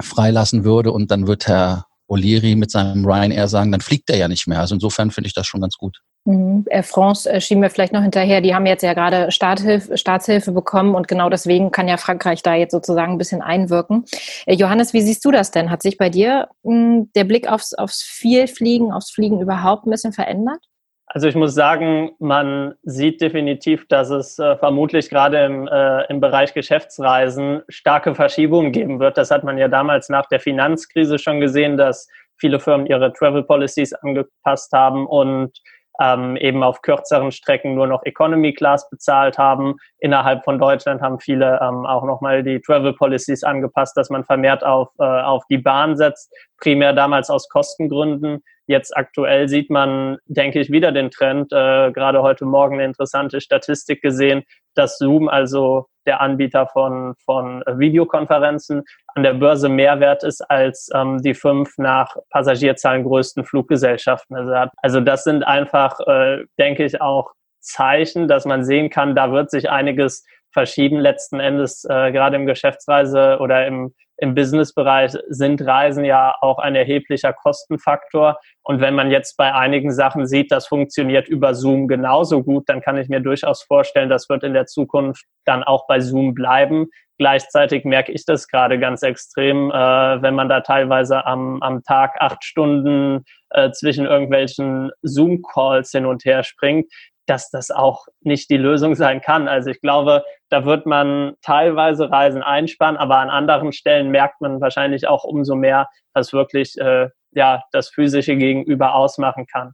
freilassen 0.00 0.64
würde 0.64 0.92
und 0.92 1.10
dann 1.10 1.26
wird 1.26 1.46
Herr 1.46 1.86
O'Leary 2.08 2.56
mit 2.56 2.70
seinem 2.70 3.06
Ryanair 3.06 3.48
sagen, 3.48 3.72
dann 3.72 3.80
fliegt 3.80 4.10
er 4.10 4.16
ja 4.16 4.28
nicht 4.28 4.46
mehr. 4.46 4.60
Also 4.60 4.74
insofern 4.74 5.10
finde 5.10 5.28
ich 5.28 5.34
das 5.34 5.46
schon 5.46 5.60
ganz 5.60 5.76
gut. 5.76 5.98
Mhm. 6.24 6.64
Air 6.68 6.82
France 6.82 7.30
äh, 7.30 7.40
schieben 7.40 7.62
wir 7.62 7.70
vielleicht 7.70 7.92
noch 7.92 8.02
hinterher. 8.02 8.40
Die 8.40 8.54
haben 8.54 8.66
jetzt 8.66 8.82
ja 8.82 8.94
gerade 8.94 9.30
Staatshilfe, 9.30 9.96
Staatshilfe 9.96 10.52
bekommen 10.52 10.94
und 10.94 11.08
genau 11.08 11.30
deswegen 11.30 11.70
kann 11.70 11.88
ja 11.88 11.96
Frankreich 11.96 12.42
da 12.42 12.54
jetzt 12.54 12.72
sozusagen 12.72 13.12
ein 13.12 13.18
bisschen 13.18 13.42
einwirken. 13.42 14.04
Äh, 14.46 14.54
Johannes, 14.54 14.92
wie 14.92 15.00
siehst 15.00 15.24
du 15.24 15.30
das 15.30 15.50
denn? 15.50 15.70
Hat 15.70 15.82
sich 15.82 15.96
bei 15.96 16.10
dir 16.10 16.48
hm, 16.64 17.10
der 17.14 17.24
Blick 17.24 17.48
aufs, 17.48 17.74
aufs 17.74 18.02
Vielfliegen, 18.02 18.92
aufs 18.92 19.10
Fliegen 19.10 19.40
überhaupt 19.40 19.86
ein 19.86 19.90
bisschen 19.90 20.12
verändert? 20.12 20.60
Also 21.06 21.28
ich 21.28 21.34
muss 21.34 21.54
sagen, 21.54 22.12
man 22.20 22.74
sieht 22.84 23.20
definitiv, 23.20 23.86
dass 23.88 24.08
es 24.08 24.38
äh, 24.38 24.56
vermutlich 24.56 25.10
gerade 25.10 25.44
im, 25.44 25.68
äh, 25.68 26.06
im 26.06 26.20
Bereich 26.20 26.54
Geschäftsreisen 26.54 27.62
starke 27.68 28.14
Verschiebungen 28.14 28.72
geben 28.72 28.98
wird. 28.98 29.18
Das 29.18 29.30
hat 29.30 29.44
man 29.44 29.58
ja 29.58 29.68
damals 29.68 30.08
nach 30.08 30.26
der 30.26 30.40
Finanzkrise 30.40 31.18
schon 31.18 31.40
gesehen, 31.40 31.76
dass 31.76 32.08
viele 32.38 32.60
Firmen 32.60 32.86
ihre 32.86 33.12
Travel 33.12 33.42
Policies 33.42 33.92
angepasst 33.92 34.72
haben 34.72 35.06
und 35.06 35.52
ähm, 36.00 36.36
eben 36.36 36.62
auf 36.62 36.82
kürzeren 36.82 37.30
Strecken 37.30 37.74
nur 37.74 37.86
noch 37.86 38.02
Economy 38.04 38.54
Class 38.54 38.88
bezahlt 38.88 39.38
haben. 39.38 39.76
Innerhalb 40.02 40.42
von 40.42 40.58
Deutschland 40.58 41.00
haben 41.00 41.20
viele 41.20 41.60
ähm, 41.62 41.86
auch 41.86 42.02
nochmal 42.02 42.42
die 42.42 42.60
Travel 42.60 42.92
Policies 42.92 43.44
angepasst, 43.44 43.96
dass 43.96 44.10
man 44.10 44.24
vermehrt 44.24 44.64
auf, 44.64 44.88
äh, 44.98 45.04
auf 45.04 45.44
die 45.48 45.58
Bahn 45.58 45.96
setzt, 45.96 46.34
primär 46.60 46.92
damals 46.92 47.30
aus 47.30 47.48
Kostengründen. 47.48 48.42
Jetzt 48.66 48.96
aktuell 48.96 49.48
sieht 49.48 49.70
man, 49.70 50.18
denke 50.26 50.58
ich, 50.58 50.72
wieder 50.72 50.90
den 50.90 51.12
Trend, 51.12 51.52
äh, 51.52 51.92
gerade 51.92 52.20
heute 52.20 52.44
Morgen 52.46 52.74
eine 52.74 52.84
interessante 52.84 53.40
Statistik 53.40 54.02
gesehen, 54.02 54.42
dass 54.74 54.98
Zoom, 54.98 55.28
also 55.28 55.86
der 56.04 56.20
Anbieter 56.20 56.66
von, 56.66 57.14
von 57.24 57.62
Videokonferenzen, 57.68 58.82
an 59.14 59.22
der 59.22 59.34
Börse 59.34 59.68
mehr 59.68 60.00
wert 60.00 60.24
ist 60.24 60.40
als 60.50 60.88
ähm, 60.92 61.22
die 61.22 61.34
fünf 61.34 61.78
nach 61.78 62.16
Passagierzahlen 62.30 63.04
größten 63.04 63.44
Fluggesellschaften. 63.44 64.34
Also, 64.34 64.70
also 64.78 65.00
das 65.00 65.22
sind 65.22 65.44
einfach, 65.44 66.00
äh, 66.08 66.44
denke 66.58 66.84
ich, 66.84 67.00
auch 67.00 67.30
Zeichen, 67.62 68.28
dass 68.28 68.44
man 68.44 68.64
sehen 68.64 68.90
kann, 68.90 69.14
da 69.14 69.32
wird 69.32 69.50
sich 69.50 69.70
einiges 69.70 70.24
verschieben. 70.52 71.00
Letzten 71.00 71.40
Endes, 71.40 71.84
äh, 71.84 72.12
gerade 72.12 72.36
im 72.36 72.46
Geschäftsreise 72.46 73.38
oder 73.40 73.66
im, 73.66 73.94
im 74.18 74.34
Businessbereich 74.34 75.16
sind 75.28 75.62
Reisen 75.66 76.04
ja 76.04 76.36
auch 76.40 76.58
ein 76.58 76.76
erheblicher 76.76 77.32
Kostenfaktor. 77.32 78.38
Und 78.62 78.80
wenn 78.80 78.94
man 78.94 79.10
jetzt 79.10 79.36
bei 79.36 79.52
einigen 79.52 79.92
Sachen 79.92 80.26
sieht, 80.26 80.52
das 80.52 80.66
funktioniert 80.66 81.28
über 81.28 81.54
Zoom 81.54 81.88
genauso 81.88 82.42
gut, 82.42 82.68
dann 82.68 82.82
kann 82.82 82.98
ich 82.98 83.08
mir 83.08 83.20
durchaus 83.20 83.62
vorstellen, 83.62 84.10
das 84.10 84.28
wird 84.28 84.44
in 84.44 84.52
der 84.52 84.66
Zukunft 84.66 85.24
dann 85.44 85.64
auch 85.64 85.86
bei 85.86 86.00
Zoom 86.00 86.34
bleiben. 86.34 86.88
Gleichzeitig 87.18 87.84
merke 87.84 88.12
ich 88.12 88.24
das 88.24 88.48
gerade 88.48 88.78
ganz 88.78 89.02
extrem, 89.02 89.70
äh, 89.70 89.74
wenn 90.22 90.34
man 90.34 90.48
da 90.48 90.60
teilweise 90.60 91.24
am, 91.26 91.62
am 91.62 91.82
Tag 91.82 92.16
acht 92.20 92.44
Stunden 92.44 93.24
äh, 93.50 93.70
zwischen 93.70 94.06
irgendwelchen 94.06 94.90
Zoom-Calls 95.02 95.90
hin 95.90 96.06
und 96.06 96.24
her 96.24 96.42
springt, 96.42 96.92
dass 97.26 97.50
das 97.50 97.70
auch 97.70 98.06
nicht 98.20 98.50
die 98.50 98.56
Lösung 98.56 98.94
sein 98.94 99.20
kann. 99.20 99.48
Also 99.48 99.70
ich 99.70 99.80
glaube, 99.80 100.24
da 100.48 100.64
wird 100.64 100.86
man 100.86 101.34
teilweise 101.42 102.10
Reisen 102.10 102.42
einsparen, 102.42 102.96
aber 102.96 103.18
an 103.18 103.30
anderen 103.30 103.72
Stellen 103.72 104.10
merkt 104.10 104.40
man 104.40 104.60
wahrscheinlich 104.60 105.06
auch 105.06 105.24
umso 105.24 105.54
mehr, 105.54 105.88
was 106.14 106.32
wirklich 106.32 106.76
äh, 106.78 107.08
ja 107.32 107.62
das 107.72 107.88
physische 107.88 108.36
Gegenüber 108.36 108.94
ausmachen 108.94 109.46
kann. 109.46 109.72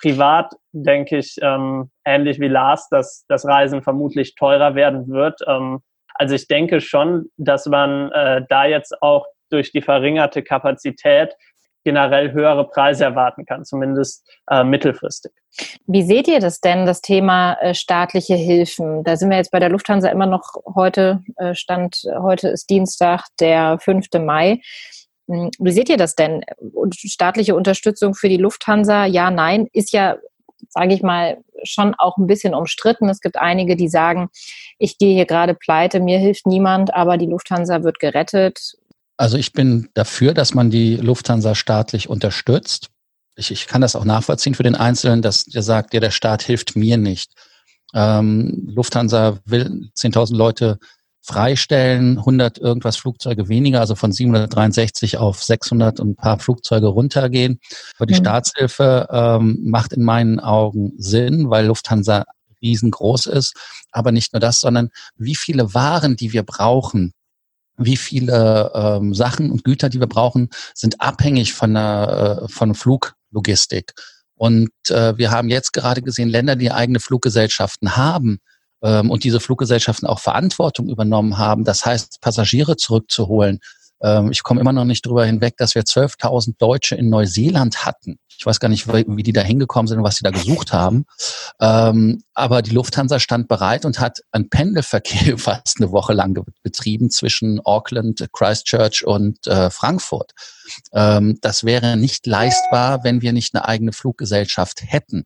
Privat 0.00 0.54
denke 0.72 1.18
ich 1.18 1.36
ähm, 1.42 1.90
ähnlich 2.04 2.40
wie 2.40 2.48
Lars, 2.48 2.88
dass 2.88 3.24
das 3.28 3.46
Reisen 3.46 3.82
vermutlich 3.82 4.34
teurer 4.34 4.74
werden 4.74 5.08
wird. 5.08 5.40
Ähm, 5.46 5.80
also 6.14 6.34
ich 6.34 6.48
denke 6.48 6.80
schon, 6.80 7.26
dass 7.36 7.66
man 7.66 8.10
äh, 8.12 8.42
da 8.48 8.64
jetzt 8.64 9.02
auch 9.02 9.26
durch 9.50 9.72
die 9.72 9.82
verringerte 9.82 10.42
Kapazität 10.42 11.34
generell 11.84 12.32
höhere 12.32 12.68
Preise 12.68 13.04
erwarten 13.04 13.46
kann, 13.46 13.64
zumindest 13.64 14.26
äh, 14.50 14.64
mittelfristig. 14.64 15.32
Wie 15.86 16.02
seht 16.02 16.28
ihr 16.28 16.40
das 16.40 16.60
denn, 16.60 16.86
das 16.86 17.00
Thema 17.00 17.54
äh, 17.54 17.74
staatliche 17.74 18.34
Hilfen? 18.34 19.02
Da 19.04 19.16
sind 19.16 19.30
wir 19.30 19.36
jetzt 19.36 19.50
bei 19.50 19.58
der 19.58 19.70
Lufthansa 19.70 20.08
immer 20.08 20.26
noch 20.26 20.54
heute, 20.74 21.22
äh, 21.36 21.54
Stand, 21.54 22.02
heute 22.20 22.48
ist 22.48 22.70
Dienstag, 22.70 23.26
der 23.40 23.78
5. 23.80 24.06
Mai. 24.20 24.60
Hm, 25.28 25.50
wie 25.58 25.72
seht 25.72 25.88
ihr 25.88 25.96
das 25.96 26.14
denn? 26.14 26.44
Staatliche 26.94 27.54
Unterstützung 27.54 28.14
für 28.14 28.28
die 28.28 28.36
Lufthansa, 28.36 29.06
ja, 29.06 29.30
nein, 29.30 29.68
ist 29.72 29.92
ja, 29.92 30.16
sage 30.68 30.94
ich 30.94 31.02
mal, 31.02 31.38
schon 31.62 31.94
auch 31.94 32.16
ein 32.16 32.26
bisschen 32.26 32.54
umstritten. 32.54 33.08
Es 33.08 33.20
gibt 33.20 33.36
einige, 33.36 33.76
die 33.76 33.88
sagen, 33.88 34.28
ich 34.78 34.98
gehe 34.98 35.14
hier 35.14 35.26
gerade 35.26 35.54
pleite, 35.54 36.00
mir 36.00 36.18
hilft 36.18 36.46
niemand, 36.46 36.94
aber 36.94 37.16
die 37.16 37.26
Lufthansa 37.26 37.82
wird 37.82 37.98
gerettet. 37.98 38.76
Also 39.20 39.36
ich 39.36 39.52
bin 39.52 39.90
dafür, 39.92 40.32
dass 40.32 40.54
man 40.54 40.70
die 40.70 40.96
Lufthansa 40.96 41.54
staatlich 41.54 42.08
unterstützt. 42.08 42.88
Ich, 43.36 43.50
ich 43.50 43.66
kann 43.66 43.82
das 43.82 43.94
auch 43.94 44.06
nachvollziehen 44.06 44.54
für 44.54 44.62
den 44.62 44.74
Einzelnen, 44.74 45.20
dass 45.20 45.44
der 45.44 45.60
sagt, 45.62 45.92
ja, 45.92 46.00
der 46.00 46.10
Staat 46.10 46.42
hilft 46.42 46.74
mir 46.74 46.96
nicht. 46.96 47.30
Ähm, 47.92 48.66
Lufthansa 48.74 49.38
will 49.44 49.90
10.000 49.94 50.34
Leute 50.34 50.78
freistellen, 51.20 52.16
100 52.16 52.56
irgendwas 52.56 52.96
Flugzeuge 52.96 53.50
weniger, 53.50 53.80
also 53.80 53.94
von 53.94 54.10
763 54.10 55.18
auf 55.18 55.44
600 55.44 56.00
und 56.00 56.12
ein 56.12 56.16
paar 56.16 56.38
Flugzeuge 56.38 56.86
runtergehen. 56.86 57.60
Aber 57.98 58.06
die 58.06 58.14
mhm. 58.14 58.20
Staatshilfe 58.20 59.06
ähm, 59.10 59.58
macht 59.64 59.92
in 59.92 60.02
meinen 60.02 60.40
Augen 60.40 60.94
Sinn, 60.96 61.50
weil 61.50 61.66
Lufthansa 61.66 62.24
riesengroß 62.62 63.26
ist. 63.26 63.54
Aber 63.92 64.12
nicht 64.12 64.32
nur 64.32 64.40
das, 64.40 64.62
sondern 64.62 64.88
wie 65.18 65.36
viele 65.36 65.74
Waren, 65.74 66.16
die 66.16 66.32
wir 66.32 66.42
brauchen, 66.42 67.12
wie 67.80 67.96
viele 67.96 68.70
ähm, 68.74 69.14
Sachen 69.14 69.50
und 69.50 69.64
Güter, 69.64 69.88
die 69.88 70.00
wir 70.00 70.06
brauchen, 70.06 70.50
sind 70.74 71.00
abhängig 71.00 71.54
von 71.54 71.74
der 71.74 72.42
äh, 72.42 72.48
von 72.48 72.74
Fluglogistik. 72.74 73.94
Und 74.34 74.70
äh, 74.88 75.16
wir 75.18 75.30
haben 75.30 75.48
jetzt 75.48 75.72
gerade 75.72 76.02
gesehen, 76.02 76.28
Länder, 76.28 76.56
die 76.56 76.70
eigene 76.70 77.00
Fluggesellschaften 77.00 77.96
haben 77.96 78.38
ähm, 78.82 79.10
und 79.10 79.24
diese 79.24 79.40
Fluggesellschaften 79.40 80.06
auch 80.06 80.20
Verantwortung 80.20 80.88
übernommen 80.88 81.38
haben, 81.38 81.64
das 81.64 81.84
heißt 81.84 82.20
Passagiere 82.20 82.76
zurückzuholen, 82.76 83.60
ich 84.30 84.42
komme 84.42 84.60
immer 84.60 84.72
noch 84.72 84.84
nicht 84.84 85.04
drüber 85.04 85.26
hinweg, 85.26 85.56
dass 85.58 85.74
wir 85.74 85.82
12.000 85.82 86.54
Deutsche 86.58 86.94
in 86.94 87.10
Neuseeland 87.10 87.84
hatten. 87.84 88.18
Ich 88.40 88.46
weiß 88.46 88.58
gar 88.58 88.70
nicht, 88.70 88.90
wie 88.90 89.22
die 89.22 89.34
da 89.34 89.42
hingekommen 89.42 89.86
sind 89.86 89.98
und 89.98 90.04
was 90.04 90.16
sie 90.16 90.24
da 90.24 90.30
gesucht 90.30 90.72
haben. 90.72 91.04
Ähm, 91.60 92.22
aber 92.32 92.62
die 92.62 92.70
Lufthansa 92.70 93.20
stand 93.20 93.48
bereit 93.48 93.84
und 93.84 94.00
hat 94.00 94.20
ein 94.32 94.48
Pendelverkehr 94.48 95.36
fast 95.38 95.78
eine 95.78 95.92
Woche 95.92 96.14
lang 96.14 96.42
betrieben 96.62 97.10
zwischen 97.10 97.60
Auckland, 97.60 98.26
Christchurch 98.32 99.04
und 99.04 99.46
äh, 99.46 99.68
Frankfurt. 99.68 100.32
Ähm, 100.94 101.36
das 101.42 101.64
wäre 101.64 101.98
nicht 101.98 102.26
leistbar, 102.26 103.04
wenn 103.04 103.20
wir 103.20 103.34
nicht 103.34 103.54
eine 103.54 103.68
eigene 103.68 103.92
Fluggesellschaft 103.92 104.82
hätten. 104.86 105.24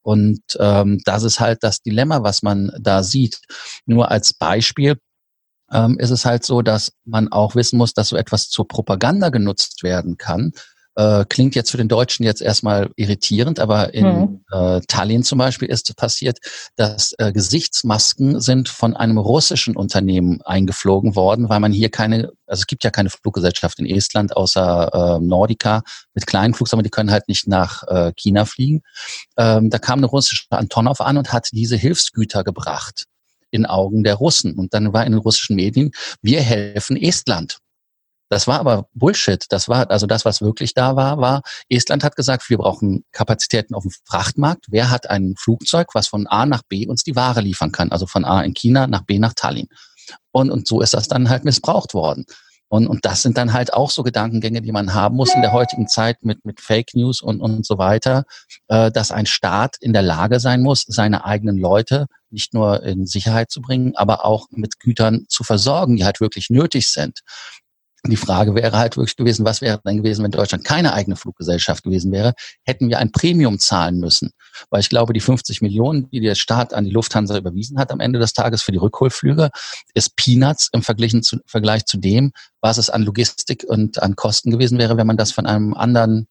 Und 0.00 0.40
ähm, 0.58 1.00
das 1.04 1.22
ist 1.22 1.40
halt 1.40 1.62
das 1.62 1.82
Dilemma, 1.82 2.22
was 2.22 2.42
man 2.42 2.72
da 2.80 3.02
sieht. 3.02 3.40
Nur 3.84 4.10
als 4.10 4.32
Beispiel, 4.32 4.96
ähm, 5.74 5.98
ist 5.98 6.10
es 6.10 6.24
halt 6.24 6.44
so, 6.44 6.62
dass 6.62 6.92
man 7.04 7.28
auch 7.28 7.54
wissen 7.54 7.76
muss, 7.76 7.92
dass 7.92 8.08
so 8.08 8.16
etwas 8.16 8.48
zur 8.48 8.66
Propaganda 8.66 9.28
genutzt 9.28 9.82
werden 9.82 10.16
kann. 10.16 10.52
Äh, 10.96 11.24
klingt 11.28 11.56
jetzt 11.56 11.72
für 11.72 11.76
den 11.76 11.88
Deutschen 11.88 12.24
jetzt 12.24 12.40
erstmal 12.40 12.88
irritierend, 12.94 13.58
aber 13.58 13.94
in 13.94 14.04
hm. 14.04 14.44
äh, 14.52 14.80
Tallinn 14.86 15.24
zum 15.24 15.38
Beispiel 15.38 15.68
ist 15.68 15.96
passiert, 15.96 16.38
dass 16.76 17.14
äh, 17.18 17.32
Gesichtsmasken 17.32 18.40
sind 18.40 18.68
von 18.68 18.94
einem 18.94 19.18
russischen 19.18 19.76
Unternehmen 19.76 20.40
eingeflogen 20.42 21.16
worden, 21.16 21.48
weil 21.48 21.58
man 21.58 21.72
hier 21.72 21.90
keine, 21.90 22.30
also 22.46 22.60
es 22.60 22.66
gibt 22.68 22.84
ja 22.84 22.90
keine 22.90 23.10
Fluggesellschaft 23.10 23.80
in 23.80 23.86
Estland 23.86 24.36
außer 24.36 25.16
äh, 25.16 25.20
Nordica 25.20 25.82
mit 26.14 26.28
kleinen 26.28 26.54
Flugzeugen, 26.54 26.84
die 26.84 26.90
können 26.90 27.10
halt 27.10 27.26
nicht 27.26 27.48
nach 27.48 27.82
äh, 27.88 28.12
China 28.14 28.44
fliegen. 28.44 28.82
Ähm, 29.36 29.70
da 29.70 29.78
kam 29.78 29.98
eine 29.98 30.06
russische 30.06 30.44
Antonov 30.50 31.00
an 31.00 31.18
und 31.18 31.32
hat 31.32 31.48
diese 31.50 31.74
Hilfsgüter 31.74 32.44
gebracht 32.44 33.06
in 33.54 33.66
Augen 33.66 34.02
der 34.04 34.16
Russen. 34.16 34.54
Und 34.54 34.74
dann 34.74 34.92
war 34.92 35.06
in 35.06 35.12
den 35.12 35.20
russischen 35.20 35.56
Medien, 35.56 35.92
wir 36.20 36.42
helfen 36.42 36.96
Estland. 36.96 37.58
Das 38.30 38.48
war 38.48 38.58
aber 38.58 38.88
Bullshit. 38.94 39.44
Das 39.50 39.68
war, 39.68 39.90
also 39.90 40.06
das, 40.06 40.24
was 40.24 40.40
wirklich 40.40 40.74
da 40.74 40.96
war, 40.96 41.18
war, 41.18 41.42
Estland 41.68 42.02
hat 42.02 42.16
gesagt, 42.16 42.50
wir 42.50 42.58
brauchen 42.58 43.04
Kapazitäten 43.12 43.74
auf 43.74 43.82
dem 43.84 43.92
Frachtmarkt. 44.04 44.66
Wer 44.70 44.90
hat 44.90 45.08
ein 45.08 45.34
Flugzeug, 45.38 45.94
was 45.94 46.08
von 46.08 46.26
A 46.26 46.46
nach 46.46 46.62
B 46.68 46.86
uns 46.86 47.04
die 47.04 47.14
Ware 47.14 47.40
liefern 47.40 47.70
kann? 47.70 47.92
Also 47.92 48.06
von 48.06 48.24
A 48.24 48.42
in 48.42 48.54
China 48.54 48.86
nach 48.86 49.02
B 49.02 49.18
nach 49.18 49.34
Tallinn. 49.34 49.68
Und, 50.32 50.50
und 50.50 50.66
so 50.66 50.80
ist 50.80 50.94
das 50.94 51.06
dann 51.06 51.28
halt 51.28 51.44
missbraucht 51.44 51.94
worden. 51.94 52.24
Und, 52.74 52.88
und 52.88 53.04
das 53.04 53.22
sind 53.22 53.38
dann 53.38 53.52
halt 53.52 53.72
auch 53.72 53.88
so 53.88 54.02
Gedankengänge, 54.02 54.60
die 54.60 54.72
man 54.72 54.94
haben 54.94 55.14
muss 55.14 55.32
in 55.32 55.42
der 55.42 55.52
heutigen 55.52 55.86
Zeit 55.86 56.24
mit, 56.24 56.44
mit 56.44 56.60
Fake 56.60 56.92
News 56.94 57.22
und, 57.22 57.40
und 57.40 57.64
so 57.64 57.78
weiter, 57.78 58.24
äh, 58.66 58.90
dass 58.90 59.12
ein 59.12 59.26
Staat 59.26 59.76
in 59.78 59.92
der 59.92 60.02
Lage 60.02 60.40
sein 60.40 60.60
muss, 60.60 60.84
seine 60.88 61.24
eigenen 61.24 61.56
Leute 61.56 62.06
nicht 62.30 62.52
nur 62.52 62.82
in 62.82 63.06
Sicherheit 63.06 63.52
zu 63.52 63.60
bringen, 63.60 63.94
aber 63.94 64.24
auch 64.24 64.48
mit 64.50 64.80
Gütern 64.80 65.24
zu 65.28 65.44
versorgen, 65.44 65.94
die 65.94 66.04
halt 66.04 66.20
wirklich 66.20 66.50
nötig 66.50 66.88
sind. 66.88 67.20
Die 68.06 68.16
Frage 68.16 68.54
wäre 68.54 68.76
halt 68.76 68.98
wirklich 68.98 69.16
gewesen, 69.16 69.46
was 69.46 69.62
wäre 69.62 69.80
denn 69.82 69.96
gewesen, 69.96 70.22
wenn 70.22 70.30
Deutschland 70.30 70.62
keine 70.62 70.92
eigene 70.92 71.16
Fluggesellschaft 71.16 71.82
gewesen 71.82 72.12
wäre? 72.12 72.34
Hätten 72.62 72.90
wir 72.90 72.98
ein 72.98 73.12
Premium 73.12 73.58
zahlen 73.58 73.98
müssen? 73.98 74.32
Weil 74.68 74.80
ich 74.80 74.90
glaube, 74.90 75.14
die 75.14 75.20
50 75.20 75.62
Millionen, 75.62 76.10
die 76.10 76.20
der 76.20 76.34
Staat 76.34 76.74
an 76.74 76.84
die 76.84 76.90
Lufthansa 76.90 77.38
überwiesen 77.38 77.78
hat 77.78 77.90
am 77.90 78.00
Ende 78.00 78.18
des 78.18 78.34
Tages 78.34 78.62
für 78.62 78.72
die 78.72 78.78
Rückholflüge, 78.78 79.48
ist 79.94 80.16
Peanuts 80.16 80.68
im 80.72 80.82
Vergleich 80.82 81.14
zu, 81.22 81.38
Vergleich 81.46 81.86
zu 81.86 81.96
dem, 81.96 82.32
was 82.60 82.76
es 82.76 82.90
an 82.90 83.02
Logistik 83.02 83.64
und 83.66 84.02
an 84.02 84.16
Kosten 84.16 84.50
gewesen 84.50 84.78
wäre, 84.78 84.98
wenn 84.98 85.06
man 85.06 85.16
das 85.16 85.32
von 85.32 85.46
einem 85.46 85.72
anderen 85.72 86.26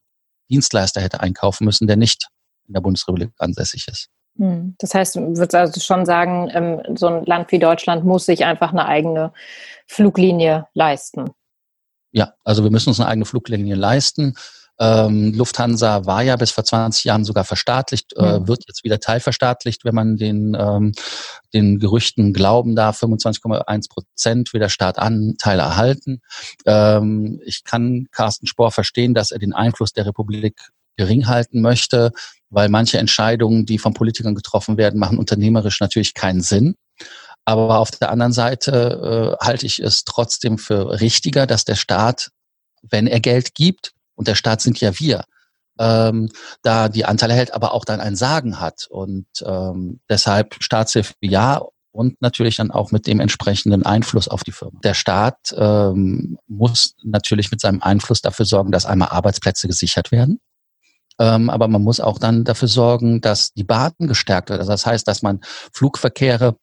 Dienstleister 0.51 1.01
hätte 1.01 1.21
einkaufen 1.21 1.65
müssen, 1.65 1.87
der 1.87 1.95
nicht 1.95 2.27
in 2.67 2.75
der 2.75 2.81
Bundesrepublik 2.81 3.31
ansässig 3.39 3.87
ist. 3.87 4.09
Hm. 4.37 4.75
Das 4.79 4.93
heißt, 4.93 5.15
du 5.15 5.21
würdest 5.21 5.55
also 5.55 5.79
schon 5.79 6.05
sagen, 6.05 6.49
ähm, 6.53 6.95
so 6.95 7.07
ein 7.07 7.25
Land 7.25 7.51
wie 7.51 7.59
Deutschland 7.59 8.05
muss 8.05 8.25
sich 8.25 8.45
einfach 8.45 8.71
eine 8.71 8.85
eigene 8.85 9.31
Fluglinie 9.87 10.67
leisten. 10.73 11.31
Ja, 12.13 12.33
also 12.43 12.63
wir 12.63 12.71
müssen 12.71 12.89
uns 12.89 12.99
eine 12.99 13.09
eigene 13.09 13.25
Fluglinie 13.25 13.75
leisten. 13.75 14.35
Ähm, 14.79 15.33
Lufthansa 15.35 16.05
war 16.05 16.23
ja 16.23 16.35
bis 16.35 16.51
vor 16.51 16.63
20 16.63 17.03
Jahren 17.03 17.25
sogar 17.25 17.43
verstaatlicht, 17.43 18.13
äh, 18.15 18.39
mhm. 18.39 18.47
wird 18.47 18.63
jetzt 18.67 18.83
wieder 18.83 18.99
teilverstaatlicht, 18.99 19.85
wenn 19.85 19.93
man 19.93 20.17
den, 20.17 20.57
ähm, 20.59 20.93
den 21.53 21.79
Gerüchten 21.79 22.33
glauben 22.33 22.75
darf. 22.75 23.01
25,1 23.01 23.89
Prozent 23.89 24.53
will 24.53 24.59
der 24.59 24.69
Staat 24.69 24.97
Anteile 24.97 25.61
erhalten. 25.61 26.21
Ähm, 26.65 27.39
ich 27.45 27.63
kann 27.63 28.07
Carsten 28.11 28.47
Spohr 28.47 28.71
verstehen, 28.71 29.13
dass 29.13 29.31
er 29.31 29.39
den 29.39 29.53
Einfluss 29.53 29.93
der 29.93 30.05
Republik 30.05 30.69
gering 30.97 31.27
halten 31.27 31.61
möchte, 31.61 32.11
weil 32.49 32.69
manche 32.69 32.97
Entscheidungen, 32.99 33.65
die 33.65 33.79
von 33.79 33.93
Politikern 33.93 34.35
getroffen 34.35 34.77
werden, 34.77 34.99
machen 34.99 35.17
unternehmerisch 35.17 35.79
natürlich 35.79 36.13
keinen 36.13 36.41
Sinn. 36.41 36.75
Aber 37.45 37.79
auf 37.79 37.91
der 37.91 38.11
anderen 38.11 38.31
Seite 38.31 39.37
äh, 39.41 39.45
halte 39.45 39.65
ich 39.65 39.79
es 39.79 40.05
trotzdem 40.05 40.57
für 40.57 41.01
richtiger, 41.01 41.45
dass 41.45 41.65
der 41.65 41.75
Staat, 41.75 42.29
wenn 42.81 43.07
er 43.07 43.19
Geld 43.19 43.53
gibt, 43.55 43.91
und 44.15 44.27
der 44.27 44.35
Staat 44.35 44.61
sind 44.61 44.79
ja 44.79 44.99
wir, 44.99 45.25
ähm, 45.79 46.29
da 46.61 46.87
die 46.89 47.05
Anteile 47.05 47.33
hält, 47.33 47.53
aber 47.53 47.73
auch 47.73 47.85
dann 47.85 47.99
ein 47.99 48.15
Sagen 48.15 48.59
hat. 48.59 48.87
Und 48.89 49.25
ähm, 49.45 49.99
deshalb 50.09 50.55
Staatshilfe 50.59 51.13
ja 51.21 51.61
und 51.91 52.21
natürlich 52.21 52.57
dann 52.57 52.71
auch 52.71 52.91
mit 52.91 53.07
dem 53.07 53.19
entsprechenden 53.19 53.85
Einfluss 53.85 54.27
auf 54.27 54.43
die 54.43 54.51
Firma. 54.51 54.79
Der 54.83 54.93
Staat 54.93 55.53
ähm, 55.55 56.37
muss 56.47 56.95
natürlich 57.03 57.51
mit 57.51 57.61
seinem 57.61 57.81
Einfluss 57.81 58.21
dafür 58.21 58.45
sorgen, 58.45 58.71
dass 58.71 58.85
einmal 58.85 59.09
Arbeitsplätze 59.09 59.67
gesichert 59.67 60.11
werden. 60.11 60.39
Ähm, 61.19 61.51
aber 61.51 61.67
man 61.67 61.83
muss 61.83 61.99
auch 61.99 62.17
dann 62.17 62.43
dafür 62.43 62.67
sorgen, 62.67 63.21
dass 63.21 63.53
die 63.53 63.63
Bahn 63.63 63.93
gestärkt 63.99 64.49
wird. 64.49 64.59
Also 64.59 64.71
das 64.71 64.85
heißt, 64.85 65.07
dass 65.07 65.21
man 65.21 65.41
Flugverkehre 65.71 66.55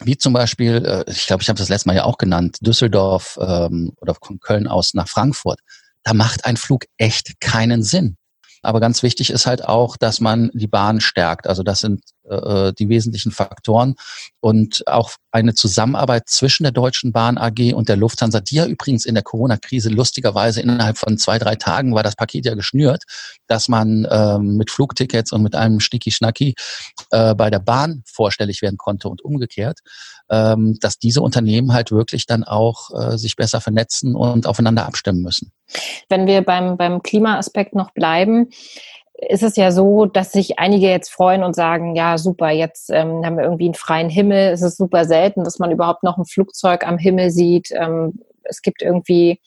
wie 0.00 0.16
zum 0.16 0.32
Beispiel, 0.32 0.84
äh, 0.84 1.10
ich 1.10 1.26
glaube, 1.26 1.42
ich 1.42 1.48
habe 1.48 1.58
das 1.58 1.68
letzte 1.68 1.88
Mal 1.88 1.96
ja 1.96 2.04
auch 2.04 2.18
genannt, 2.18 2.58
Düsseldorf 2.60 3.38
ähm, 3.40 3.92
oder 4.00 4.14
von 4.14 4.40
Köln 4.40 4.66
aus 4.66 4.94
nach 4.94 5.08
Frankfurt, 5.08 5.60
da 6.02 6.14
macht 6.14 6.44
ein 6.44 6.56
Flug 6.56 6.84
echt 6.98 7.40
keinen 7.40 7.82
Sinn. 7.82 8.16
Aber 8.62 8.80
ganz 8.80 9.02
wichtig 9.02 9.30
ist 9.30 9.46
halt 9.46 9.64
auch, 9.64 9.96
dass 9.96 10.20
man 10.20 10.50
die 10.52 10.66
Bahn 10.66 11.00
stärkt. 11.00 11.46
Also 11.46 11.62
das 11.62 11.80
sind 11.80 12.02
äh, 12.28 12.72
die 12.72 12.88
wesentlichen 12.88 13.32
Faktoren 13.32 13.94
und 14.40 14.86
auch 14.86 15.12
eine 15.30 15.54
Zusammenarbeit 15.54 16.28
zwischen 16.28 16.62
der 16.64 16.72
Deutschen 16.72 17.12
Bahn 17.12 17.38
AG 17.38 17.74
und 17.74 17.88
der 17.88 17.96
Lufthansa, 17.96 18.40
die 18.40 18.56
ja 18.56 18.66
übrigens 18.66 19.04
in 19.04 19.14
der 19.14 19.22
Corona-Krise 19.22 19.90
lustigerweise 19.90 20.60
innerhalb 20.60 20.98
von 20.98 21.18
zwei, 21.18 21.38
drei 21.38 21.56
Tagen 21.56 21.94
war 21.94 22.02
das 22.02 22.16
Paket 22.16 22.46
ja 22.46 22.54
geschnürt, 22.54 23.04
dass 23.46 23.68
man 23.68 24.06
ähm, 24.10 24.56
mit 24.56 24.70
Flugtickets 24.70 25.32
und 25.32 25.42
mit 25.42 25.54
einem 25.54 25.80
Schnicki-Schnacki 25.80 26.54
äh, 27.10 27.34
bei 27.34 27.50
der 27.50 27.58
Bahn 27.58 28.02
vorstellig 28.06 28.62
werden 28.62 28.78
konnte 28.78 29.08
und 29.08 29.22
umgekehrt, 29.22 29.80
ähm, 30.30 30.78
dass 30.80 30.98
diese 30.98 31.20
Unternehmen 31.20 31.72
halt 31.72 31.92
wirklich 31.92 32.26
dann 32.26 32.44
auch 32.44 32.90
äh, 32.98 33.18
sich 33.18 33.36
besser 33.36 33.60
vernetzen 33.60 34.14
und 34.14 34.46
aufeinander 34.46 34.86
abstimmen 34.86 35.22
müssen. 35.22 35.52
Wenn 36.08 36.26
wir 36.26 36.42
beim, 36.42 36.76
beim 36.76 37.02
Klimaaspekt 37.02 37.74
noch 37.74 37.92
bleiben, 37.92 38.50
ist 39.18 39.42
es 39.42 39.56
ja 39.56 39.70
so, 39.70 40.06
dass 40.06 40.32
sich 40.32 40.58
einige 40.58 40.88
jetzt 40.88 41.12
freuen 41.12 41.42
und 41.42 41.54
sagen, 41.54 41.96
ja, 41.96 42.18
super, 42.18 42.50
jetzt 42.50 42.90
ähm, 42.90 43.24
haben 43.24 43.36
wir 43.36 43.44
irgendwie 43.44 43.64
einen 43.64 43.74
freien 43.74 44.10
Himmel. 44.10 44.52
Es 44.52 44.62
ist 44.62 44.76
super 44.76 45.04
selten, 45.04 45.44
dass 45.44 45.58
man 45.58 45.70
überhaupt 45.70 46.02
noch 46.02 46.18
ein 46.18 46.26
Flugzeug 46.26 46.86
am 46.86 46.98
Himmel 46.98 47.30
sieht. 47.30 47.70
Ähm, 47.72 48.20
es 48.44 48.60
gibt 48.62 48.82
irgendwie 48.82 49.40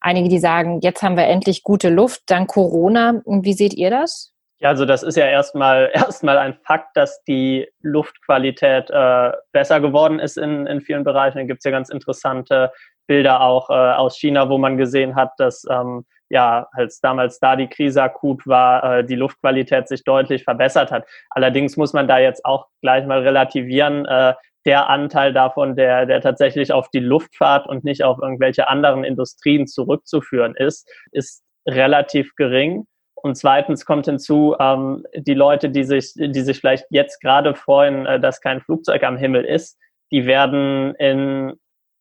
einige, 0.00 0.28
die 0.28 0.38
sagen, 0.38 0.80
jetzt 0.82 1.02
haben 1.02 1.16
wir 1.16 1.26
endlich 1.26 1.62
gute 1.62 1.90
Luft 1.90 2.22
dank 2.26 2.50
Corona. 2.50 3.22
Wie 3.24 3.52
seht 3.52 3.74
ihr 3.74 3.90
das? 3.90 4.32
Ja, 4.58 4.70
also 4.70 4.84
das 4.84 5.02
ist 5.02 5.16
ja 5.16 5.26
erstmal 5.26 5.90
erstmal 5.94 6.38
ein 6.38 6.54
Fakt, 6.64 6.96
dass 6.96 7.22
die 7.24 7.68
Luftqualität 7.82 8.90
äh, 8.90 9.32
besser 9.52 9.80
geworden 9.80 10.18
ist 10.18 10.38
in, 10.38 10.66
in 10.66 10.80
vielen 10.80 11.04
Bereichen. 11.04 11.38
Da 11.38 11.44
gibt 11.44 11.58
es 11.60 11.64
ja 11.64 11.70
ganz 11.70 11.88
interessante 11.88 12.72
Bilder 13.06 13.42
auch 13.42 13.70
äh, 13.70 13.74
aus 13.74 14.16
China, 14.18 14.48
wo 14.48 14.58
man 14.58 14.76
gesehen 14.76 15.14
hat, 15.14 15.32
dass 15.38 15.64
ähm, 15.70 16.04
ja, 16.30 16.68
als 16.72 17.00
damals 17.00 17.38
da 17.38 17.56
die 17.56 17.68
Krise 17.68 18.02
akut 18.02 18.46
war, 18.46 18.98
äh, 18.98 19.04
die 19.04 19.14
Luftqualität 19.14 19.88
sich 19.88 20.04
deutlich 20.04 20.44
verbessert 20.44 20.90
hat. 20.90 21.06
Allerdings 21.30 21.76
muss 21.76 21.92
man 21.92 22.08
da 22.08 22.18
jetzt 22.18 22.44
auch 22.44 22.66
gleich 22.80 23.06
mal 23.06 23.20
relativieren, 23.20 24.06
äh, 24.06 24.34
der 24.64 24.88
Anteil 24.88 25.32
davon, 25.32 25.76
der, 25.76 26.06
der 26.06 26.20
tatsächlich 26.20 26.72
auf 26.72 26.88
die 26.88 27.00
Luftfahrt 27.00 27.66
und 27.66 27.84
nicht 27.84 28.02
auf 28.02 28.18
irgendwelche 28.20 28.68
anderen 28.68 29.04
Industrien 29.04 29.66
zurückzuführen 29.66 30.54
ist, 30.56 30.88
ist 31.12 31.44
relativ 31.66 32.34
gering. 32.36 32.86
Und 33.14 33.36
zweitens 33.36 33.84
kommt 33.84 34.06
hinzu, 34.06 34.54
ähm, 34.58 35.04
die 35.14 35.34
Leute, 35.34 35.70
die 35.70 35.84
sich, 35.84 36.12
die 36.14 36.40
sich 36.40 36.60
vielleicht 36.60 36.86
jetzt 36.90 37.20
gerade 37.20 37.54
freuen, 37.54 38.06
äh, 38.06 38.20
dass 38.20 38.40
kein 38.40 38.60
Flugzeug 38.60 39.02
am 39.02 39.16
Himmel 39.16 39.44
ist, 39.44 39.78
die 40.10 40.26
werden 40.26 40.94
in 40.96 41.54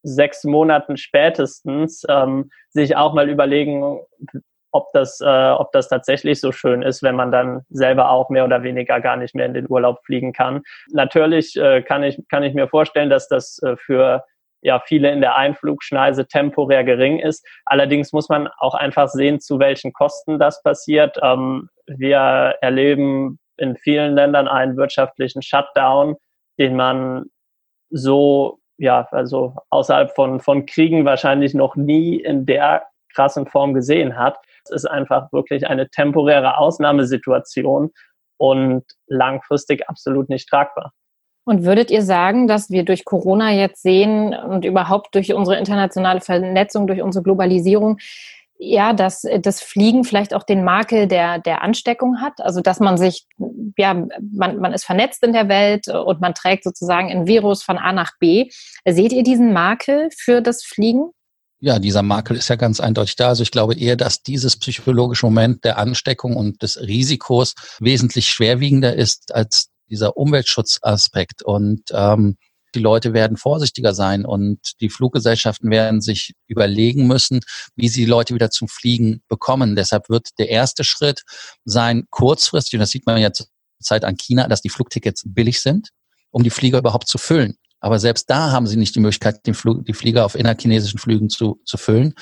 sechs 0.03 0.43
Monaten 0.43 0.97
spätestens 0.97 2.03
ähm, 2.09 2.49
sich 2.71 2.97
auch 2.97 3.13
mal 3.13 3.29
überlegen, 3.29 4.01
ob 4.73 4.91
das, 4.91 5.21
äh, 5.21 5.49
ob 5.51 5.71
das 5.71 5.87
tatsächlich 5.87 6.41
so 6.41 6.51
schön 6.51 6.81
ist, 6.81 7.03
wenn 7.03 7.15
man 7.15 7.31
dann 7.31 7.61
selber 7.69 8.09
auch 8.09 8.29
mehr 8.29 8.43
oder 8.43 8.63
weniger 8.63 8.99
gar 8.99 9.15
nicht 9.15 9.35
mehr 9.35 9.45
in 9.45 9.53
den 9.53 9.69
Urlaub 9.69 10.03
fliegen 10.03 10.33
kann. 10.33 10.63
Natürlich 10.91 11.55
äh, 11.55 11.81
kann, 11.81 12.03
ich, 12.03 12.21
kann 12.29 12.43
ich 12.43 12.53
mir 12.53 12.67
vorstellen, 12.67 13.09
dass 13.09 13.27
das 13.27 13.61
äh, 13.63 13.77
für 13.77 14.25
ja, 14.61 14.79
viele 14.79 15.11
in 15.11 15.21
der 15.21 15.35
Einflugschneise 15.35 16.27
temporär 16.27 16.83
gering 16.83 17.19
ist. 17.19 17.45
Allerdings 17.65 18.13
muss 18.13 18.29
man 18.29 18.47
auch 18.57 18.75
einfach 18.75 19.09
sehen, 19.09 19.39
zu 19.39 19.59
welchen 19.59 19.93
Kosten 19.93 20.39
das 20.39 20.63
passiert. 20.63 21.17
Ähm, 21.21 21.69
wir 21.85 22.55
erleben 22.61 23.39
in 23.57 23.77
vielen 23.77 24.15
Ländern 24.15 24.47
einen 24.47 24.77
wirtschaftlichen 24.77 25.41
Shutdown, 25.41 26.15
den 26.57 26.75
man 26.75 27.25
so 27.89 28.59
ja, 28.77 29.07
also 29.11 29.55
außerhalb 29.69 30.11
von, 30.15 30.39
von 30.39 30.65
Kriegen 30.65 31.05
wahrscheinlich 31.05 31.53
noch 31.53 31.75
nie 31.75 32.15
in 32.15 32.45
der 32.45 32.83
krassen 33.13 33.45
Form 33.45 33.73
gesehen 33.73 34.17
hat. 34.17 34.39
Es 34.65 34.71
ist 34.71 34.85
einfach 34.85 35.31
wirklich 35.31 35.67
eine 35.67 35.89
temporäre 35.89 36.57
Ausnahmesituation 36.57 37.91
und 38.37 38.83
langfristig 39.07 39.89
absolut 39.89 40.29
nicht 40.29 40.49
tragbar. 40.49 40.91
Und 41.45 41.65
würdet 41.65 41.91
ihr 41.91 42.03
sagen, 42.03 42.47
dass 42.47 42.69
wir 42.69 42.85
durch 42.85 43.03
Corona 43.03 43.51
jetzt 43.51 43.81
sehen 43.81 44.33
und 44.33 44.63
überhaupt 44.63 45.13
durch 45.13 45.33
unsere 45.33 45.57
internationale 45.57 46.21
Vernetzung, 46.21 46.87
durch 46.87 47.01
unsere 47.01 47.23
Globalisierung, 47.23 47.97
ja, 48.57 48.93
dass 48.93 49.23
das 49.39 49.61
Fliegen 49.61 50.05
vielleicht 50.05 50.33
auch 50.33 50.43
den 50.43 50.63
Makel 50.63 51.07
der, 51.07 51.39
der 51.39 51.61
Ansteckung 51.61 52.21
hat. 52.21 52.39
Also 52.39 52.61
dass 52.61 52.79
man 52.79 52.97
sich, 52.97 53.27
ja, 53.77 53.93
man, 53.93 54.57
man 54.59 54.73
ist 54.73 54.85
vernetzt 54.85 55.21
in 55.23 55.33
der 55.33 55.49
Welt 55.49 55.89
und 55.89 56.21
man 56.21 56.33
trägt 56.33 56.63
sozusagen 56.63 57.09
ein 57.09 57.27
Virus 57.27 57.61
von 57.61 57.77
A 57.77 57.91
nach 57.91 58.11
B. 58.19 58.49
Seht 58.87 59.11
ihr 59.11 59.23
diesen 59.23 59.51
Makel 59.51 60.09
für 60.15 60.41
das 60.41 60.63
Fliegen? 60.63 61.11
Ja, 61.65 61.79
dieser 61.79 62.03
Makel 62.03 62.35
ist 62.35 62.49
ja 62.49 62.57
ganz 62.57 62.81
eindeutig 62.81 63.15
da. 63.15 63.29
Also 63.29 63.41
ich 63.41 63.49
glaube 63.49 63.75
eher, 63.75 63.95
dass 63.95 64.21
dieses 64.21 64.57
psychologische 64.57 65.25
Moment 65.25 65.63
der 65.63 65.77
Ansteckung 65.77 66.35
und 66.35 66.61
des 66.61 66.77
Risikos 66.77 67.55
wesentlich 67.79 68.27
schwerwiegender 68.27 68.93
ist 68.93 69.33
als 69.33 69.69
dieser 69.89 70.17
Umweltschutzaspekt. 70.17 71.41
Und 71.41 71.83
ähm, 71.93 72.35
die 72.75 72.81
Leute 72.81 73.13
werden 73.13 73.37
vorsichtiger 73.37 73.93
sein 73.93 74.25
und 74.25 74.59
die 74.81 74.89
Fluggesellschaften 74.89 75.71
werden 75.71 76.01
sich 76.01 76.33
überlegen 76.47 77.07
müssen, 77.07 77.39
wie 77.77 77.87
sie 77.87 78.03
Leute 78.03 78.35
wieder 78.35 78.51
zum 78.51 78.67
Fliegen 78.67 79.23
bekommen. 79.29 79.77
Deshalb 79.77 80.09
wird 80.09 80.31
der 80.39 80.49
erste 80.49 80.83
Schritt 80.83 81.21
sein, 81.63 82.07
kurzfristig, 82.09 82.73
und 82.73 82.81
das 82.81 82.89
sieht 82.89 83.05
man 83.05 83.21
ja 83.21 83.31
zurzeit 83.31 84.03
an 84.03 84.17
China, 84.17 84.49
dass 84.49 84.61
die 84.61 84.69
Flugtickets 84.69 85.23
billig 85.25 85.61
sind, 85.61 85.91
um 86.29 86.43
die 86.43 86.49
Flieger 86.49 86.79
überhaupt 86.79 87.07
zu 87.07 87.17
füllen. 87.17 87.55
Aber 87.83 87.99
selbst 87.99 88.29
da 88.29 88.51
haben 88.51 88.65
sie 88.65 88.77
nicht 88.77 88.95
die 88.95 89.01
Möglichkeit, 89.01 89.45
den 89.45 89.53
Flug, 89.53 89.83
die 89.83 89.93
Flieger 89.93 90.23
auf 90.23 90.35
innerchinesischen 90.35 90.99
Flügen 90.99 91.29
zu, 91.29 91.59
zu 91.65 91.75
füllen. 91.75 92.13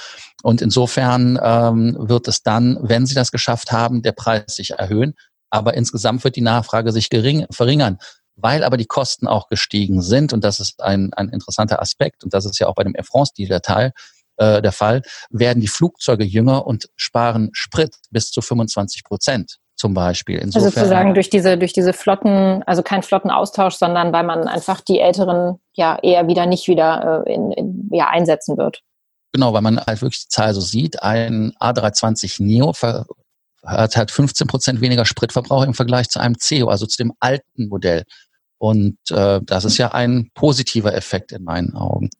Und 0.41 0.59
insofern 0.59 1.39
ähm, 1.39 1.95
wird 1.99 2.27
es 2.27 2.41
dann, 2.41 2.79
wenn 2.81 3.05
sie 3.05 3.13
das 3.13 3.31
geschafft 3.31 3.71
haben, 3.71 4.01
der 4.01 4.13
Preis 4.13 4.55
sich 4.55 4.71
erhöhen. 4.71 5.13
Aber 5.51 5.75
insgesamt 5.75 6.23
wird 6.23 6.35
die 6.35 6.41
Nachfrage 6.41 6.91
sich 6.91 7.11
gering, 7.11 7.45
verringern. 7.51 7.99
Weil 8.35 8.63
aber 8.63 8.75
die 8.75 8.87
Kosten 8.87 9.27
auch 9.27 9.49
gestiegen 9.49 10.01
sind, 10.01 10.33
und 10.33 10.43
das 10.43 10.59
ist 10.59 10.81
ein, 10.81 11.13
ein 11.13 11.29
interessanter 11.29 11.79
Aspekt, 11.79 12.23
und 12.23 12.33
das 12.33 12.45
ist 12.45 12.57
ja 12.57 12.65
auch 12.65 12.73
bei 12.73 12.83
dem 12.83 12.95
Air 12.95 13.03
France-Deal 13.03 13.47
der 13.47 13.93
äh, 14.37 14.63
der 14.63 14.71
Fall, 14.71 15.03
werden 15.29 15.61
die 15.61 15.67
Flugzeuge 15.67 16.23
jünger 16.23 16.65
und 16.65 16.89
sparen 16.95 17.51
Sprit 17.53 17.97
bis 18.09 18.31
zu 18.31 18.41
25 18.41 19.03
Prozent 19.03 19.59
zum 19.81 19.95
Beispiel. 19.95 20.35
Also 20.35 20.59
Insofern, 20.59 20.65
also 20.65 20.79
sozusagen 20.79 21.13
durch 21.15 21.29
diese, 21.31 21.57
durch 21.57 21.73
diese 21.73 21.91
Flotten, 21.91 22.61
also 22.67 22.83
kein 22.83 23.01
Flottenaustausch, 23.01 23.73
sondern 23.73 24.13
weil 24.13 24.23
man 24.23 24.47
einfach 24.47 24.79
die 24.79 24.99
älteren 24.99 25.59
ja 25.73 25.97
eher 26.03 26.27
wieder 26.27 26.45
nicht 26.45 26.67
wieder 26.67 27.25
äh, 27.25 27.33
in, 27.33 27.51
in, 27.51 27.89
ja, 27.91 28.07
einsetzen 28.07 28.57
wird. 28.57 28.81
Genau, 29.33 29.53
weil 29.53 29.63
man 29.63 29.79
halt 29.79 30.01
wirklich 30.01 30.21
die 30.21 30.27
Zahl 30.27 30.53
so 30.53 30.61
sieht. 30.61 31.01
Ein 31.01 31.53
A320 31.59 32.43
Neo 32.43 32.73
hat 33.65 33.95
halt 33.95 34.11
15 34.11 34.45
Prozent 34.45 34.81
weniger 34.81 35.05
Spritverbrauch 35.05 35.63
im 35.63 35.73
Vergleich 35.73 36.09
zu 36.09 36.19
einem 36.19 36.37
CEO, 36.37 36.67
also 36.67 36.85
zu 36.85 36.97
dem 36.97 37.13
alten 37.19 37.67
Modell. 37.67 38.03
Und 38.61 38.99
äh, 39.09 39.39
das 39.43 39.65
ist 39.65 39.79
ja 39.79 39.87
ein 39.87 40.29
positiver 40.35 40.93
Effekt 40.93 41.31
in 41.31 41.43
meinen 41.43 41.75
Augen. 41.75 42.11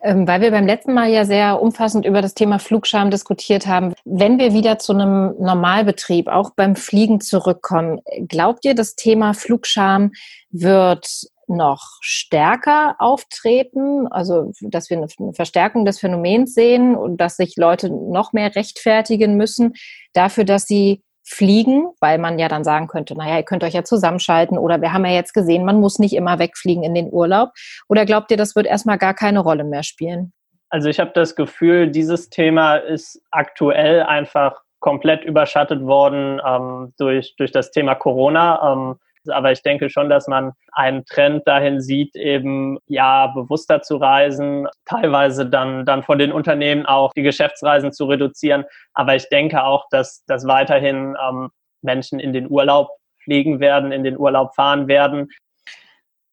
Ähm, 0.00 0.28
weil 0.28 0.40
wir 0.40 0.52
beim 0.52 0.64
letzten 0.64 0.94
Mal 0.94 1.10
ja 1.10 1.24
sehr 1.24 1.60
umfassend 1.60 2.06
über 2.06 2.22
das 2.22 2.34
Thema 2.34 2.60
Flugscham 2.60 3.10
diskutiert 3.10 3.66
haben. 3.66 3.92
Wenn 4.04 4.38
wir 4.38 4.52
wieder 4.52 4.78
zu 4.78 4.92
einem 4.92 5.34
Normalbetrieb, 5.40 6.28
auch 6.28 6.50
beim 6.54 6.76
Fliegen 6.76 7.20
zurückkommen, 7.20 8.00
glaubt 8.28 8.64
ihr, 8.64 8.76
das 8.76 8.94
Thema 8.94 9.34
Flugscham 9.34 10.12
wird 10.52 11.08
noch 11.48 11.98
stärker 12.00 12.94
auftreten, 13.00 14.06
also 14.06 14.52
dass 14.60 14.88
wir 14.88 14.98
eine 14.98 15.32
Verstärkung 15.34 15.84
des 15.84 15.98
Phänomens 15.98 16.54
sehen 16.54 16.94
und 16.94 17.16
dass 17.16 17.36
sich 17.36 17.56
Leute 17.56 17.90
noch 17.90 18.32
mehr 18.32 18.54
rechtfertigen 18.54 19.36
müssen 19.36 19.72
dafür, 20.12 20.44
dass 20.44 20.68
sie 20.68 21.02
fliegen, 21.24 21.88
weil 22.00 22.18
man 22.18 22.38
ja 22.38 22.48
dann 22.48 22.64
sagen 22.64 22.88
könnte, 22.88 23.16
naja, 23.16 23.36
ihr 23.36 23.44
könnt 23.44 23.64
euch 23.64 23.74
ja 23.74 23.84
zusammenschalten 23.84 24.58
oder 24.58 24.80
wir 24.80 24.92
haben 24.92 25.04
ja 25.04 25.12
jetzt 25.12 25.34
gesehen, 25.34 25.64
man 25.64 25.80
muss 25.80 25.98
nicht 25.98 26.14
immer 26.14 26.38
wegfliegen 26.38 26.82
in 26.82 26.94
den 26.94 27.10
Urlaub. 27.10 27.50
Oder 27.88 28.04
glaubt 28.04 28.30
ihr, 28.30 28.36
das 28.36 28.56
wird 28.56 28.66
erstmal 28.66 28.98
gar 28.98 29.14
keine 29.14 29.40
Rolle 29.40 29.64
mehr 29.64 29.82
spielen? 29.82 30.32
Also 30.68 30.88
ich 30.88 30.98
habe 30.98 31.12
das 31.14 31.36
Gefühl, 31.36 31.90
dieses 31.90 32.30
Thema 32.30 32.76
ist 32.76 33.22
aktuell 33.30 34.02
einfach 34.02 34.62
komplett 34.80 35.24
überschattet 35.24 35.82
worden 35.82 36.40
ähm, 36.46 36.94
durch, 36.98 37.36
durch 37.36 37.52
das 37.52 37.70
Thema 37.70 37.94
Corona. 37.94 38.72
Ähm, 38.72 38.96
aber 39.28 39.52
ich 39.52 39.62
denke 39.62 39.90
schon, 39.90 40.08
dass 40.08 40.28
man 40.28 40.52
einen 40.72 41.04
Trend 41.04 41.46
dahin 41.46 41.80
sieht, 41.80 42.14
eben 42.16 42.78
ja 42.86 43.28
bewusster 43.28 43.82
zu 43.82 43.96
reisen, 43.96 44.66
teilweise 44.86 45.46
dann, 45.46 45.84
dann 45.84 46.02
von 46.02 46.18
den 46.18 46.32
Unternehmen 46.32 46.86
auch 46.86 47.12
die 47.12 47.22
Geschäftsreisen 47.22 47.92
zu 47.92 48.06
reduzieren. 48.06 48.64
Aber 48.94 49.14
ich 49.14 49.28
denke 49.28 49.64
auch, 49.64 49.86
dass, 49.90 50.24
dass 50.26 50.46
weiterhin 50.46 51.16
ähm, 51.28 51.50
Menschen 51.82 52.20
in 52.20 52.32
den 52.32 52.50
Urlaub 52.50 52.88
fliegen 53.22 53.60
werden, 53.60 53.92
in 53.92 54.04
den 54.04 54.18
Urlaub 54.18 54.54
fahren 54.54 54.88
werden. 54.88 55.28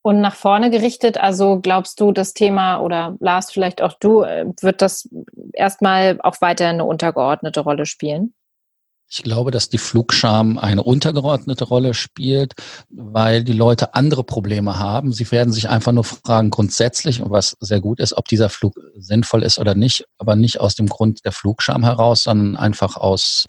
Und 0.02 0.20
nach 0.22 0.34
vorne 0.34 0.70
gerichtet, 0.70 1.18
also 1.18 1.60
glaubst 1.60 2.00
du, 2.00 2.10
das 2.10 2.32
Thema 2.32 2.80
oder 2.80 3.16
Lars, 3.20 3.52
vielleicht 3.52 3.82
auch 3.82 3.92
du, 4.00 4.22
äh, 4.22 4.46
wird 4.60 4.80
das 4.80 5.08
erstmal 5.52 6.18
auch 6.22 6.40
weiter 6.40 6.68
eine 6.68 6.86
untergeordnete 6.86 7.60
Rolle 7.60 7.84
spielen? 7.84 8.32
Ich 9.12 9.24
glaube, 9.24 9.50
dass 9.50 9.68
die 9.68 9.78
Flugscham 9.78 10.56
eine 10.56 10.84
untergeordnete 10.84 11.64
Rolle 11.64 11.94
spielt, 11.94 12.52
weil 12.90 13.42
die 13.42 13.52
Leute 13.52 13.94
andere 13.94 14.22
Probleme 14.22 14.78
haben. 14.78 15.12
Sie 15.12 15.28
werden 15.32 15.52
sich 15.52 15.68
einfach 15.68 15.90
nur 15.90 16.04
fragen, 16.04 16.50
grundsätzlich, 16.50 17.20
was 17.24 17.56
sehr 17.58 17.80
gut 17.80 17.98
ist, 17.98 18.12
ob 18.16 18.28
dieser 18.28 18.48
Flug 18.48 18.74
sinnvoll 18.96 19.42
ist 19.42 19.58
oder 19.58 19.74
nicht, 19.74 20.04
aber 20.18 20.36
nicht 20.36 20.60
aus 20.60 20.76
dem 20.76 20.86
Grund 20.86 21.24
der 21.24 21.32
Flugscham 21.32 21.82
heraus, 21.82 22.22
sondern 22.22 22.56
einfach 22.56 22.96
aus 22.96 23.46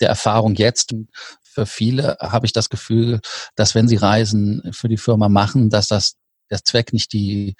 der 0.00 0.08
Erfahrung 0.08 0.54
jetzt. 0.54 0.94
Für 1.42 1.66
viele 1.66 2.16
habe 2.18 2.46
ich 2.46 2.54
das 2.54 2.70
Gefühl, 2.70 3.20
dass 3.54 3.74
wenn 3.74 3.88
sie 3.88 3.96
Reisen 3.96 4.62
für 4.72 4.88
die 4.88 4.96
Firma 4.96 5.28
machen, 5.28 5.68
dass 5.68 5.88
das 5.88 6.14
der 6.50 6.64
Zweck 6.64 6.94
nicht 6.94 7.12
die 7.12 7.54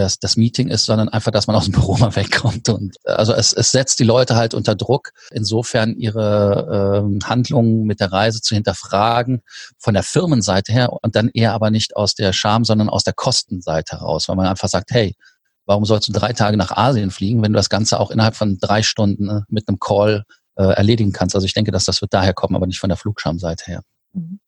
das, 0.00 0.18
das 0.18 0.36
Meeting 0.36 0.68
ist, 0.68 0.84
sondern 0.84 1.08
einfach, 1.08 1.30
dass 1.30 1.46
man 1.46 1.56
aus 1.56 1.64
dem 1.64 1.72
Büro 1.72 1.96
mal 1.96 2.14
wegkommt. 2.16 2.68
Und 2.68 2.96
also 3.04 3.32
es, 3.32 3.52
es 3.52 3.70
setzt 3.70 3.98
die 3.98 4.04
Leute 4.04 4.36
halt 4.36 4.54
unter 4.54 4.74
Druck, 4.74 5.10
insofern 5.30 5.96
ihre 5.96 7.02
ähm, 7.04 7.20
Handlungen 7.24 7.84
mit 7.84 8.00
der 8.00 8.12
Reise 8.12 8.40
zu 8.40 8.54
hinterfragen, 8.54 9.42
von 9.78 9.94
der 9.94 10.02
Firmenseite 10.02 10.72
her 10.72 10.92
und 10.92 11.16
dann 11.16 11.30
eher 11.32 11.52
aber 11.52 11.70
nicht 11.70 11.96
aus 11.96 12.14
der 12.14 12.32
Scham, 12.32 12.64
sondern 12.64 12.88
aus 12.88 13.04
der 13.04 13.14
Kostenseite 13.14 13.98
heraus, 13.98 14.28
weil 14.28 14.36
man 14.36 14.46
einfach 14.46 14.68
sagt, 14.68 14.90
hey, 14.92 15.14
warum 15.66 15.84
sollst 15.84 16.08
du 16.08 16.12
drei 16.12 16.32
Tage 16.32 16.56
nach 16.56 16.70
Asien 16.70 17.10
fliegen, 17.10 17.42
wenn 17.42 17.52
du 17.52 17.56
das 17.56 17.68
Ganze 17.68 18.00
auch 18.00 18.10
innerhalb 18.10 18.36
von 18.36 18.58
drei 18.58 18.82
Stunden 18.82 19.28
äh, 19.28 19.40
mit 19.48 19.68
einem 19.68 19.78
Call 19.78 20.24
äh, 20.56 20.62
erledigen 20.62 21.12
kannst? 21.12 21.34
Also 21.34 21.44
ich 21.44 21.54
denke, 21.54 21.72
dass 21.72 21.84
das 21.84 22.00
wird 22.00 22.14
daher 22.14 22.34
kommen, 22.34 22.56
aber 22.56 22.66
nicht 22.66 22.80
von 22.80 22.88
der 22.88 22.96
Flugschamseite 22.96 23.64
her. 23.66 23.82
Mhm. 24.12 24.40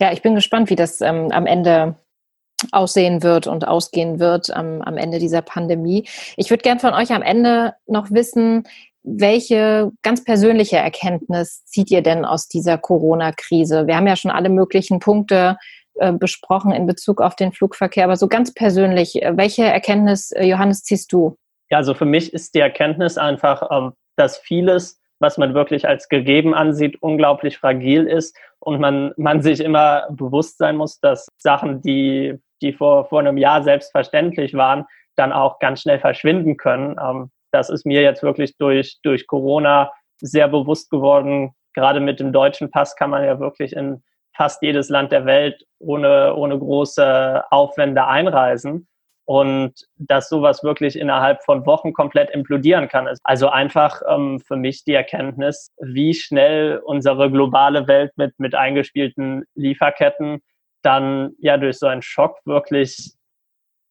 Ja, 0.00 0.12
ich 0.12 0.22
bin 0.22 0.34
gespannt, 0.34 0.70
wie 0.70 0.76
das 0.76 1.00
ähm, 1.00 1.30
am 1.30 1.46
Ende 1.46 1.96
aussehen 2.70 3.22
wird 3.22 3.46
und 3.46 3.66
ausgehen 3.66 4.20
wird 4.20 4.54
am, 4.54 4.82
am 4.82 4.96
Ende 4.96 5.18
dieser 5.18 5.42
Pandemie. 5.42 6.08
Ich 6.36 6.50
würde 6.50 6.62
gern 6.62 6.78
von 6.78 6.94
euch 6.94 7.12
am 7.12 7.22
Ende 7.22 7.74
noch 7.86 8.10
wissen, 8.10 8.64
welche 9.04 9.90
ganz 10.02 10.24
persönliche 10.24 10.76
Erkenntnis 10.76 11.64
zieht 11.64 11.90
ihr 11.90 12.02
denn 12.02 12.24
aus 12.24 12.48
dieser 12.48 12.78
Corona-Krise? 12.78 13.86
Wir 13.86 13.96
haben 13.96 14.06
ja 14.06 14.16
schon 14.16 14.30
alle 14.30 14.48
möglichen 14.48 15.00
Punkte 15.00 15.56
äh, 15.94 16.12
besprochen 16.12 16.72
in 16.72 16.86
Bezug 16.86 17.20
auf 17.20 17.36
den 17.36 17.52
Flugverkehr, 17.52 18.04
aber 18.04 18.16
so 18.16 18.28
ganz 18.28 18.54
persönlich, 18.54 19.22
äh, 19.22 19.36
welche 19.36 19.64
Erkenntnis, 19.64 20.30
äh, 20.32 20.44
Johannes, 20.44 20.84
ziehst 20.84 21.12
du? 21.12 21.36
Ja, 21.70 21.78
also 21.78 21.94
für 21.94 22.04
mich 22.04 22.32
ist 22.32 22.54
die 22.54 22.60
Erkenntnis 22.60 23.18
einfach, 23.18 23.68
ähm, 23.70 23.92
dass 24.16 24.38
vieles, 24.38 25.00
was 25.18 25.36
man 25.36 25.54
wirklich 25.54 25.88
als 25.88 26.08
gegeben 26.08 26.54
ansieht, 26.54 27.02
unglaublich 27.02 27.58
fragil 27.58 28.06
ist 28.06 28.36
und 28.58 28.80
man, 28.80 29.12
man 29.16 29.42
sich 29.42 29.60
immer 29.60 30.06
bewusst 30.10 30.58
sein 30.58 30.76
muss, 30.76 31.00
dass 31.00 31.28
Sachen, 31.38 31.82
die 31.82 32.38
die 32.62 32.72
vor, 32.72 33.08
vor 33.08 33.20
einem 33.20 33.36
Jahr 33.36 33.62
selbstverständlich 33.62 34.54
waren, 34.54 34.86
dann 35.16 35.32
auch 35.32 35.58
ganz 35.58 35.82
schnell 35.82 35.98
verschwinden 35.98 36.56
können. 36.56 36.96
Ähm, 37.00 37.30
das 37.50 37.68
ist 37.68 37.84
mir 37.84 38.02
jetzt 38.02 38.22
wirklich 38.22 38.56
durch, 38.56 38.98
durch 39.02 39.26
Corona 39.26 39.92
sehr 40.20 40.48
bewusst 40.48 40.90
geworden. 40.90 41.52
Gerade 41.74 42.00
mit 42.00 42.20
dem 42.20 42.32
deutschen 42.32 42.70
Pass 42.70 42.96
kann 42.96 43.10
man 43.10 43.24
ja 43.24 43.38
wirklich 43.38 43.74
in 43.74 44.02
fast 44.34 44.62
jedes 44.62 44.88
Land 44.88 45.12
der 45.12 45.26
Welt 45.26 45.64
ohne, 45.78 46.34
ohne 46.34 46.58
große 46.58 47.44
Aufwände 47.50 48.06
einreisen. 48.06 48.88
Und 49.24 49.74
dass 49.98 50.28
sowas 50.28 50.64
wirklich 50.64 50.98
innerhalb 50.98 51.44
von 51.44 51.64
Wochen 51.64 51.92
komplett 51.92 52.30
implodieren 52.30 52.88
kann. 52.88 53.08
Also 53.22 53.48
einfach 53.48 54.02
ähm, 54.08 54.40
für 54.40 54.56
mich 54.56 54.82
die 54.84 54.94
Erkenntnis, 54.94 55.70
wie 55.80 56.12
schnell 56.12 56.78
unsere 56.84 57.30
globale 57.30 57.86
Welt 57.86 58.12
mit, 58.16 58.38
mit 58.38 58.56
eingespielten 58.56 59.44
Lieferketten 59.54 60.42
dann 60.82 61.32
ja 61.38 61.56
durch 61.56 61.78
so 61.78 61.86
einen 61.86 62.02
Schock 62.02 62.36
wirklich 62.44 63.12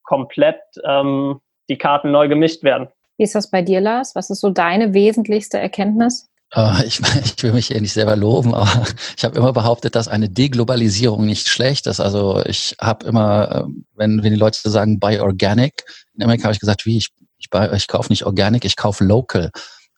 komplett 0.03 0.59
ähm, 0.85 1.39
die 1.69 1.77
Karten 1.77 2.11
neu 2.11 2.27
gemischt 2.27 2.63
werden. 2.63 2.89
Wie 3.17 3.23
ist 3.23 3.35
das 3.35 3.49
bei 3.49 3.61
dir, 3.61 3.81
Lars? 3.81 4.15
Was 4.15 4.29
ist 4.29 4.41
so 4.41 4.49
deine 4.49 4.93
wesentlichste 4.93 5.59
Erkenntnis? 5.59 6.27
Uh, 6.55 6.81
ich, 6.85 6.99
ich 7.23 7.41
will 7.43 7.53
mich 7.53 7.67
hier 7.67 7.79
nicht 7.79 7.93
selber 7.93 8.15
loben, 8.15 8.53
aber 8.53 8.85
ich 9.17 9.23
habe 9.23 9.37
immer 9.37 9.53
behauptet, 9.53 9.95
dass 9.95 10.07
eine 10.07 10.29
Deglobalisierung 10.29 11.25
nicht 11.25 11.47
schlecht 11.47 11.87
ist. 11.87 11.99
Also 11.99 12.41
ich 12.45 12.75
habe 12.81 13.05
immer, 13.05 13.63
ähm, 13.63 13.85
wenn, 13.95 14.23
wenn 14.23 14.33
die 14.33 14.39
Leute 14.39 14.69
sagen, 14.69 14.99
buy 14.99 15.19
organic, 15.19 15.85
in 16.13 16.23
Amerika 16.23 16.45
habe 16.45 16.53
ich 16.53 16.59
gesagt, 16.59 16.85
wie, 16.85 16.97
ich, 16.97 17.09
ich, 17.37 17.47
ich 17.73 17.87
kaufe 17.87 18.11
nicht 18.11 18.25
organic, 18.25 18.65
ich 18.65 18.75
kaufe 18.75 19.03
local. 19.03 19.51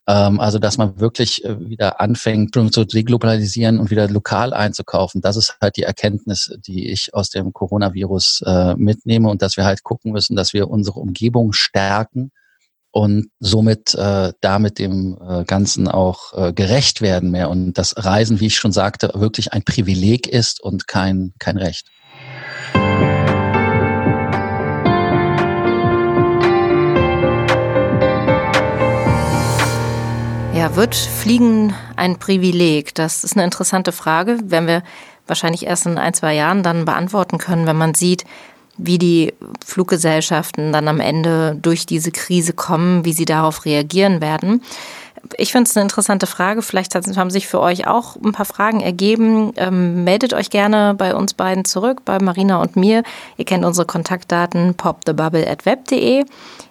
Ähm, 0.05 0.39
also, 0.39 0.59
dass 0.59 0.77
man 0.77 0.99
wirklich 0.99 1.45
äh, 1.45 1.59
wieder 1.59 2.01
anfängt 2.01 2.53
zu 2.53 2.85
deglobalisieren 2.85 3.79
und 3.79 3.89
wieder 3.89 4.09
lokal 4.09 4.53
einzukaufen. 4.53 5.21
Das 5.21 5.37
ist 5.37 5.57
halt 5.61 5.77
die 5.77 5.83
Erkenntnis, 5.83 6.57
die 6.67 6.89
ich 6.89 7.13
aus 7.13 7.29
dem 7.29 7.53
Coronavirus 7.53 8.43
äh, 8.45 8.75
mitnehme 8.75 9.29
und 9.29 9.41
dass 9.41 9.55
wir 9.55 9.63
halt 9.63 9.83
gucken 9.83 10.11
müssen, 10.11 10.35
dass 10.35 10.53
wir 10.53 10.69
unsere 10.69 10.99
Umgebung 10.99 11.53
stärken 11.53 12.31
und 12.91 13.31
somit 13.39 13.95
äh, 13.95 14.33
damit 14.41 14.77
dem 14.77 15.17
äh, 15.25 15.45
Ganzen 15.45 15.87
auch 15.87 16.33
äh, 16.33 16.53
gerecht 16.53 17.01
werden 17.01 17.31
mehr 17.31 17.49
und 17.49 17.73
das 17.73 17.95
Reisen, 17.97 18.39
wie 18.39 18.47
ich 18.47 18.57
schon 18.57 18.71
sagte, 18.71 19.11
wirklich 19.15 19.53
ein 19.53 19.63
Privileg 19.63 20.27
ist 20.27 20.61
und 20.61 20.87
kein, 20.87 21.33
kein 21.39 21.57
Recht. 21.57 21.87
Ja, 30.63 30.77
wird 30.77 30.95
Fliegen 30.95 31.73
ein 31.97 32.19
Privileg? 32.19 32.95
Das 32.95 33.25
ist 33.25 33.35
eine 33.35 33.43
interessante 33.43 33.91
Frage, 33.91 34.37
werden 34.45 34.65
wir 34.65 34.83
wahrscheinlich 35.27 35.65
erst 35.65 35.87
in 35.87 35.97
ein, 35.97 36.13
zwei 36.13 36.35
Jahren 36.35 36.63
dann 36.63 36.85
beantworten 36.85 37.37
können, 37.37 37.67
wenn 37.67 37.75
man 37.75 37.95
sieht, 37.95 38.23
wie 38.77 38.97
die 38.97 39.33
Fluggesellschaften 39.65 40.71
dann 40.71 40.87
am 40.87 41.01
Ende 41.01 41.57
durch 41.61 41.85
diese 41.85 42.13
Krise 42.13 42.53
kommen, 42.53 43.03
wie 43.03 43.11
sie 43.11 43.25
darauf 43.25 43.65
reagieren 43.65 44.21
werden 44.21 44.61
ich 45.37 45.51
finde 45.51 45.69
es 45.69 45.77
eine 45.77 45.83
interessante 45.83 46.27
Frage. 46.27 46.61
Vielleicht 46.61 46.95
haben 46.95 47.29
sich 47.29 47.47
für 47.47 47.61
euch 47.61 47.87
auch 47.87 48.15
ein 48.17 48.33
paar 48.33 48.45
Fragen 48.45 48.81
ergeben. 48.81 49.53
Ähm, 49.55 50.03
meldet 50.03 50.33
euch 50.33 50.49
gerne 50.49 50.93
bei 50.95 51.15
uns 51.15 51.33
beiden 51.33 51.65
zurück, 51.65 52.01
bei 52.03 52.19
Marina 52.19 52.61
und 52.61 52.75
mir. 52.75 53.03
Ihr 53.37 53.45
kennt 53.45 53.63
unsere 53.63 53.85
Kontaktdaten 53.85 54.75
popthebubble.web.de. 54.75 56.25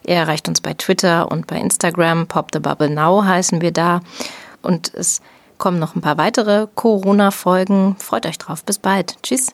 Ihr 0.06 0.14
erreicht 0.14 0.48
uns 0.48 0.60
bei 0.60 0.74
Twitter 0.74 1.30
und 1.30 1.46
bei 1.46 1.56
Instagram. 1.56 2.26
popthebubblenoww 2.26 3.24
heißen 3.24 3.60
wir 3.60 3.72
da. 3.72 4.00
Und 4.60 4.92
es 4.94 5.22
kommen 5.58 5.78
noch 5.78 5.94
ein 5.94 6.02
paar 6.02 6.18
weitere 6.18 6.66
Corona-Folgen. 6.74 7.96
Freut 7.98 8.26
euch 8.26 8.38
drauf. 8.38 8.64
Bis 8.64 8.78
bald. 8.78 9.16
Tschüss. 9.22 9.52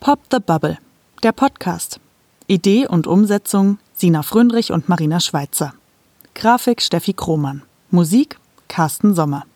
Pop 0.00 0.18
the 0.30 0.38
Bubble, 0.38 0.78
der 1.22 1.32
Podcast. 1.32 1.98
Idee 2.46 2.86
und 2.86 3.06
Umsetzung 3.06 3.78
Sina 3.94 4.22
Fröndrich 4.22 4.70
und 4.70 4.88
Marina 4.88 5.20
Schweitzer. 5.20 5.72
Grafik 6.34 6.82
Steffi 6.82 7.14
Krohmann. 7.14 7.62
Musik 7.94 8.40
Carsten 8.66 9.14
Sommer 9.14 9.46